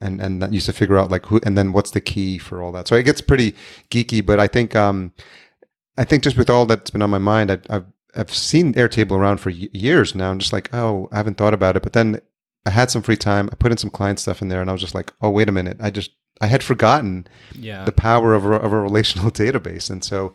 [0.00, 2.62] And, and that used to figure out like who, and then what's the key for
[2.62, 2.86] all that.
[2.86, 3.54] So it gets pretty
[3.90, 5.12] geeky, but I think, um,
[5.96, 9.12] I think just with all that's been on my mind, I, I've, I've seen Airtable
[9.18, 10.30] around for y- years now.
[10.30, 11.82] I'm just like, oh, I haven't thought about it.
[11.82, 12.20] But then
[12.66, 13.48] I had some free time.
[13.50, 15.48] I put in some client stuff in there and I was just like, oh, wait
[15.48, 15.78] a minute.
[15.80, 16.10] I just,
[16.42, 17.84] I had forgotten Yeah.
[17.84, 19.88] the power of a, of a relational database.
[19.88, 20.34] And so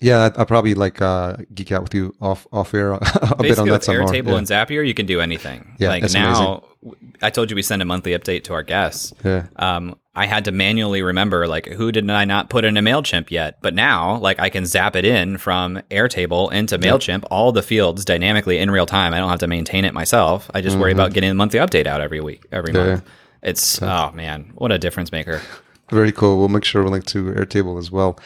[0.00, 3.58] Yeah, I'll probably like uh, geek out with you off off air a Basically, bit
[3.58, 3.86] on that with.
[3.88, 4.36] Airtable Yeah.
[4.38, 5.74] and Zapier, you can do anything.
[5.80, 9.12] Yeah, like now, w- I told you we send a monthly update to our guests.
[9.24, 9.46] Yeah.
[9.56, 13.30] Um, I had to manually remember like who did I not put in a Mailchimp
[13.30, 17.62] yet, but now like I can zap it in from Airtable into Mailchimp, all the
[17.62, 19.14] fields dynamically in real time.
[19.14, 20.48] I don't have to maintain it myself.
[20.54, 22.86] I just worry about getting the monthly update out every week, every Mm-hmm.
[22.86, 22.92] Yeah.
[22.94, 23.04] month.
[23.42, 25.40] It's oh man, what a difference maker.
[25.90, 26.38] Very cool.
[26.38, 28.18] We'll make sure we'll link to Airtable as well.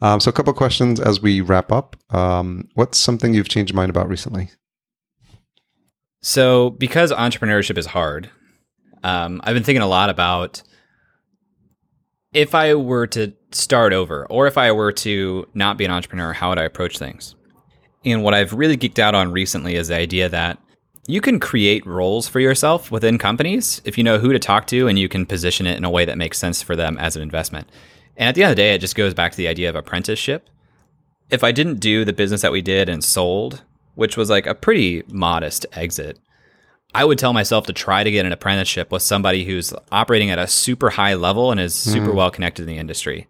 [0.00, 1.96] Um, so, a couple questions as we wrap up.
[2.10, 4.50] Um, what's something you've changed your mind about recently?
[6.20, 8.30] So, because entrepreneurship is hard,
[9.02, 10.62] um, I've been thinking a lot about
[12.32, 16.32] if I were to start over or if I were to not be an entrepreneur,
[16.32, 17.34] how would I approach things?
[18.04, 20.58] And what I've really geeked out on recently is the idea that
[21.08, 24.88] you can create roles for yourself within companies if you know who to talk to
[24.88, 27.22] and you can position it in a way that makes sense for them as an
[27.22, 27.68] investment.
[28.16, 29.76] And at the end of the day, it just goes back to the idea of
[29.76, 30.48] apprenticeship.
[31.30, 33.62] If I didn't do the business that we did and sold,
[33.94, 36.18] which was like a pretty modest exit,
[36.94, 40.38] I would tell myself to try to get an apprenticeship with somebody who's operating at
[40.38, 42.14] a super high level and is super mm.
[42.14, 43.26] well connected in the industry.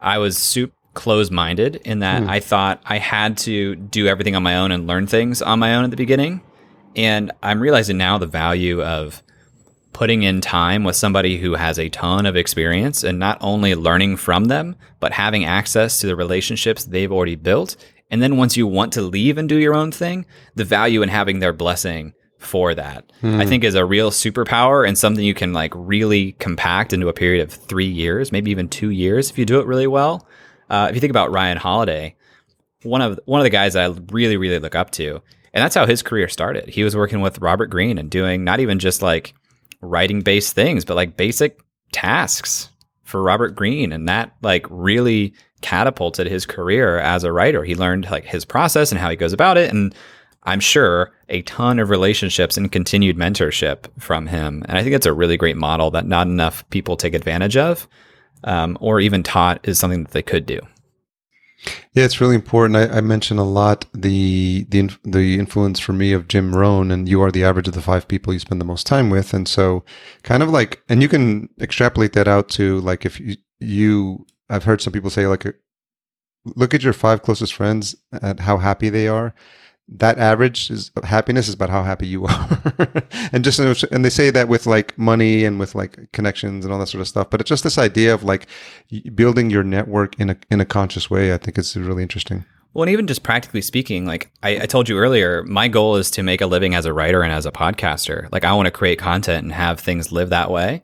[0.00, 2.28] I was super closed minded in that mm.
[2.28, 5.74] I thought I had to do everything on my own and learn things on my
[5.74, 6.40] own at the beginning.
[6.96, 9.22] And I'm realizing now the value of
[9.98, 14.16] putting in time with somebody who has a ton of experience and not only learning
[14.16, 17.74] from them, but having access to the relationships they've already built.
[18.08, 20.24] And then once you want to leave and do your own thing,
[20.54, 24.96] the value in having their blessing for that, I think is a real superpower and
[24.96, 28.90] something you can like really compact into a period of three years, maybe even two
[28.90, 30.28] years if you do it really well.
[30.70, 32.14] Uh, if you think about Ryan Holiday,
[32.84, 35.20] one of one of the guys that I really really look up to,
[35.52, 36.68] and that's how his career started.
[36.68, 39.34] He was working with Robert Greene and doing not even just like
[39.80, 41.60] writing based things, but like basic
[41.92, 42.70] tasks
[43.04, 47.64] for Robert Greene, and that like really catapulted his career as a writer.
[47.64, 49.94] He learned like his process and how he goes about it, and
[50.44, 54.64] I'm sure a ton of relationships and continued mentorship from him.
[54.68, 57.86] And I think it's a really great model that not enough people take advantage of,
[58.44, 60.60] um, or even taught is something that they could do.
[61.98, 62.76] Yeah, it's really important.
[62.76, 67.08] I, I mentioned a lot the the the influence for me of Jim Rohn, and
[67.08, 69.48] you are the average of the five people you spend the most time with, and
[69.48, 69.82] so
[70.22, 74.62] kind of like, and you can extrapolate that out to like if you, you I've
[74.62, 75.44] heard some people say like,
[76.44, 79.34] look at your five closest friends at how happy they are.
[79.90, 82.62] That average is happiness is about how happy you are,
[83.32, 86.78] and just and they say that with like money and with like connections and all
[86.80, 87.30] that sort of stuff.
[87.30, 88.46] But it's just this idea of like
[89.14, 91.32] building your network in a in a conscious way.
[91.32, 92.44] I think is really interesting.
[92.74, 96.10] Well, and even just practically speaking, like I, I told you earlier, my goal is
[96.12, 98.30] to make a living as a writer and as a podcaster.
[98.30, 100.82] Like I want to create content and have things live that way.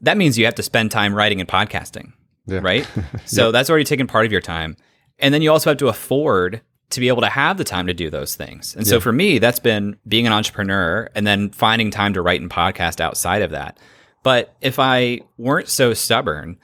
[0.00, 2.14] That means you have to spend time writing and podcasting,
[2.46, 2.60] Yeah.
[2.62, 2.88] right?
[3.26, 4.76] So that's already taken part of your time.
[5.18, 7.94] And then you also have to afford to be able to have the time to
[7.94, 8.74] do those things.
[8.74, 12.40] And so for me, that's been being an entrepreneur and then finding time to write
[12.40, 13.78] and podcast outside of that.
[14.22, 16.58] But if I weren't so stubborn,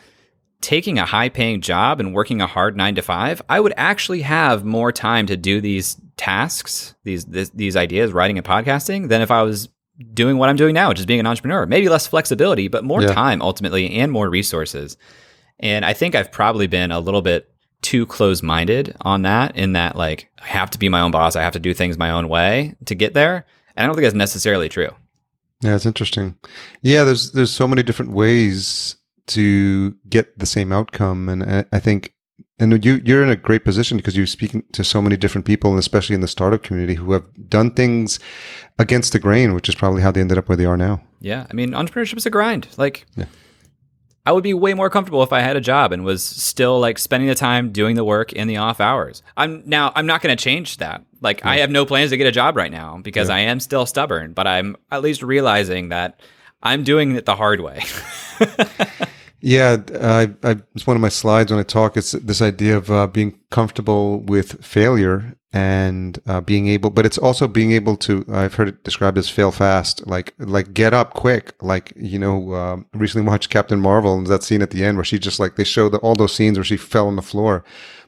[0.60, 4.22] taking a high paying job and working a hard nine to five, I would actually
[4.22, 9.22] have more time to do these tasks, these this, these ideas, writing and podcasting, than
[9.22, 9.68] if I was
[10.12, 11.66] doing what I'm doing now, which is being an entrepreneur.
[11.66, 13.12] Maybe less flexibility, but more Yeah.
[13.14, 14.96] time ultimately and more resources.
[15.60, 17.48] And I think I've probably been a little bit
[17.86, 21.36] too close minded on that, in that like I have to be my own boss,
[21.36, 23.46] I have to do things my own way to get there.
[23.76, 24.90] And I don't think that's necessarily true.
[25.62, 26.36] Yeah, it's interesting.
[26.82, 28.96] Yeah, there's there's so many different ways
[29.28, 32.12] to get the same outcome, and I, I think,
[32.58, 35.70] and you you're in a great position because you're speaking to so many different people,
[35.70, 38.18] and especially in the startup community, who have done things
[38.78, 41.00] against the grain, which is probably how they ended up where they are now.
[41.20, 42.68] Yeah, I mean, entrepreneurship is a grind.
[42.76, 43.26] Like, Yeah.
[44.26, 46.98] I would be way more comfortable if I had a job and was still like
[46.98, 49.22] spending the time doing the work in the off hours.
[49.36, 51.04] I'm now I'm not going to change that.
[51.20, 53.86] Like, I have no plans to get a job right now because I am still
[53.86, 56.20] stubborn, but I'm at least realizing that
[56.62, 57.82] I'm doing it the hard way.
[59.46, 61.96] Yeah, I, I, it's one of my slides when I talk.
[61.96, 67.16] It's this idea of uh, being comfortable with failure and uh, being able, but it's
[67.16, 68.24] also being able to.
[68.28, 71.54] I've heard it described as fail fast, like like get up quick.
[71.62, 75.04] Like you know, um, recently watched Captain Marvel and that scene at the end where
[75.04, 77.62] she just like they show the, all those scenes where she fell on the floor,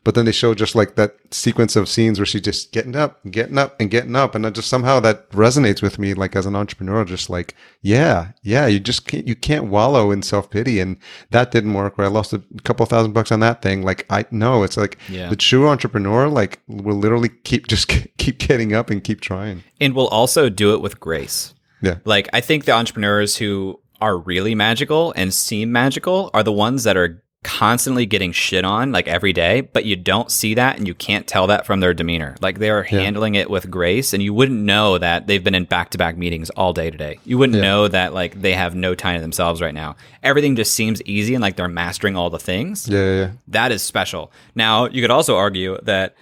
[0.04, 3.18] but then they show just like that sequence of scenes where she's just getting up,
[3.30, 6.14] getting up, and getting up, and I just somehow that resonates with me.
[6.14, 10.22] Like as an entrepreneur, just like yeah, yeah, you just can't you can't wallow in
[10.22, 10.96] self pity, and
[11.30, 11.98] that didn't work.
[11.98, 13.82] Where I lost a couple thousand bucks on that thing.
[13.82, 15.28] Like I know it's like Yeah.
[15.28, 17.88] the true entrepreneur like will literally keep just
[18.18, 19.62] keep getting up and keep trying.
[19.80, 21.54] and we'll also do it with grace.
[21.82, 21.96] Yeah.
[22.04, 26.84] Like I think the entrepreneurs who are really magical and seem magical are the ones
[26.84, 30.88] that are constantly getting shit on like every day, but you don't see that and
[30.88, 32.34] you can't tell that from their demeanor.
[32.40, 33.00] Like they are Yeah.
[33.00, 36.72] handling it with grace and you wouldn't know that they've been in back-to-back meetings all
[36.72, 37.20] day today.
[37.24, 37.62] You wouldn't Yeah.
[37.62, 39.94] know that like they have no time to themselves right now.
[40.22, 42.88] Everything just seems easy and like they're mastering all the things.
[42.88, 44.32] Yeah, yeah, That is special.
[44.56, 46.16] Now, you could also argue that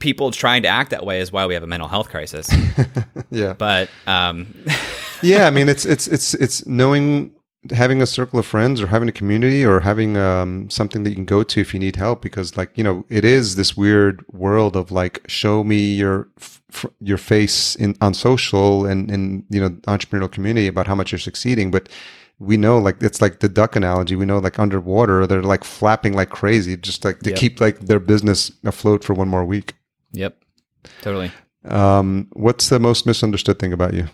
[0.00, 2.48] people trying to act that way is why we have a mental health crisis.
[2.50, 2.84] yeah.
[3.30, 3.52] yeah.
[3.52, 4.52] but um
[5.22, 7.30] yeah, I mean, it's it's it's it's knowing
[7.70, 11.14] having a circle of friends or having a community or having um, something that you
[11.16, 14.24] can go to if you need help because like you know it is this weird
[14.32, 16.60] world of like show me your f-
[17.00, 21.18] your face in on social and in you know entrepreneurial community about how much you're
[21.20, 21.88] succeeding but
[22.40, 26.14] we know like it's like the duck analogy we know like underwater they're like flapping
[26.14, 27.38] like crazy just like to Yep.
[27.38, 29.74] keep like their business afloat for one more week
[30.10, 30.36] yep.
[31.00, 31.30] Totally.
[31.66, 34.08] um, what's the most misunderstood thing about you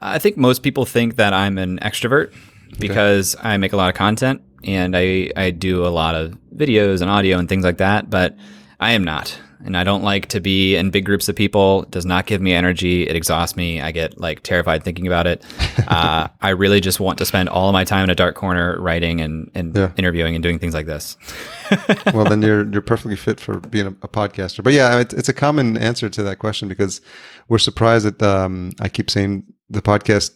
[0.00, 2.32] I think most people think that I'm an extrovert
[2.78, 7.00] because I make a lot of content and I, I do a lot of videos
[7.00, 8.36] and audio and things like that, but
[8.78, 9.38] I am not.
[9.64, 11.82] And I don't like to be in big groups of people.
[11.82, 13.08] It does not give me energy.
[13.08, 13.80] It exhausts me.
[13.80, 15.44] I get like terrified thinking about it.
[15.88, 18.80] uh, I really just want to spend all of my time in a dark corner
[18.80, 19.90] writing and, and Yeah.
[19.96, 21.16] interviewing and doing things like this.
[22.14, 24.62] well, then you're you're perfectly fit for being a, a podcaster.
[24.62, 27.00] But yeah, it, it's a common answer to that question because
[27.48, 30.32] we're surprised that um, I keep saying the podcast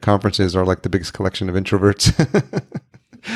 [0.00, 2.12] conferences are like the biggest collection of introverts.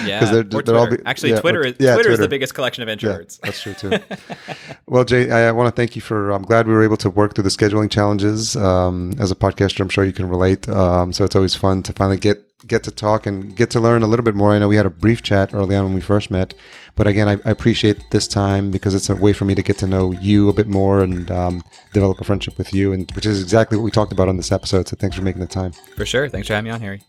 [0.04, 0.24] Yeah.
[0.24, 2.82] they're- they're all be- Actually, yeah, Twitter or- is yeah, Twitter is the biggest collection
[2.82, 3.40] of yeah, introverts.
[3.40, 3.98] that's true too.
[4.86, 6.30] well, Jay, I, I want to thank you for.
[6.30, 8.56] I'm glad we were able to work through the scheduling challenges.
[8.56, 10.68] Um, as a podcaster, I'm sure you can relate.
[10.68, 14.02] Um, so it's always fun to finally get get to talk and get to learn
[14.02, 14.52] a little bit more.
[14.52, 16.54] I know we had a brief chat early on when we first met,
[16.96, 19.76] but again, I, I appreciate this time because it's a way for me to get
[19.78, 21.62] to know you a bit more and um,
[21.92, 24.50] develop a friendship with you, and which is exactly what we talked about on this
[24.50, 24.88] episode.
[24.88, 25.72] So thanks for making the time.
[25.94, 26.26] For sure.
[26.30, 27.02] Thanks for having me on, Harry.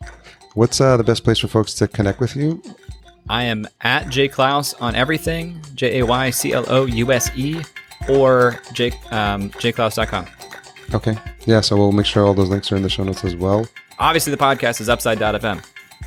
[0.55, 2.63] What's uh, the best place for folks to connect with you?
[3.27, 7.29] I am at Jay Clouse on everything, J A Y C L O U S
[7.35, 7.61] E,
[8.07, 10.25] or J, um, jayclouse.com.
[10.93, 11.59] Okay, yeah.
[11.59, 13.67] So we'll make sure all those links are in the show notes as well.
[13.99, 15.65] Obviously, the podcast is upside.fm.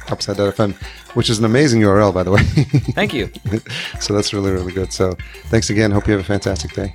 [0.09, 0.75] Upside Down FM,
[1.15, 2.43] which is an amazing URL, by the way.
[2.95, 3.31] Thank you.
[4.01, 4.93] so that's really, really good.
[4.95, 5.15] So
[5.47, 5.91] thanks again.
[5.91, 6.95] Hope you have a fantastic day.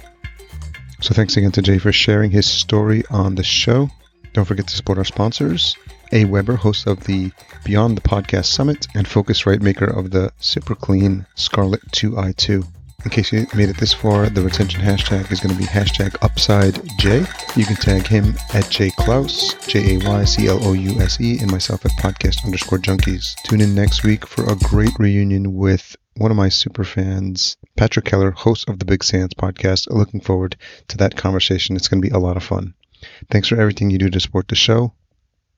[1.02, 3.90] So thanks again to Jay for sharing his story on the show.
[4.32, 5.76] Don't forget to support our sponsors.
[6.14, 7.32] AWeber, host of the
[7.66, 12.64] Beyond the Podcast Summit and focus Focusrite maker of the super clean Scarlett 2i2.
[13.04, 16.16] In case you made it this far, the retention hashtag is going to be hashtag
[16.22, 17.26] upside J.
[17.56, 21.20] You can tag him at Jay Clouse, J A Y C L O U S
[21.20, 23.34] E, and myself at podcast underscore junkies.
[23.46, 28.06] Tune in next week for a great reunion with one of my super fans, Patrick
[28.06, 29.90] Keller, host of the Big Sands podcast.
[29.90, 30.58] Looking forward
[30.90, 31.76] to that conversation.
[31.76, 32.76] It's going to be a lot of fun.
[33.32, 34.94] Thanks for everything you do to support the show.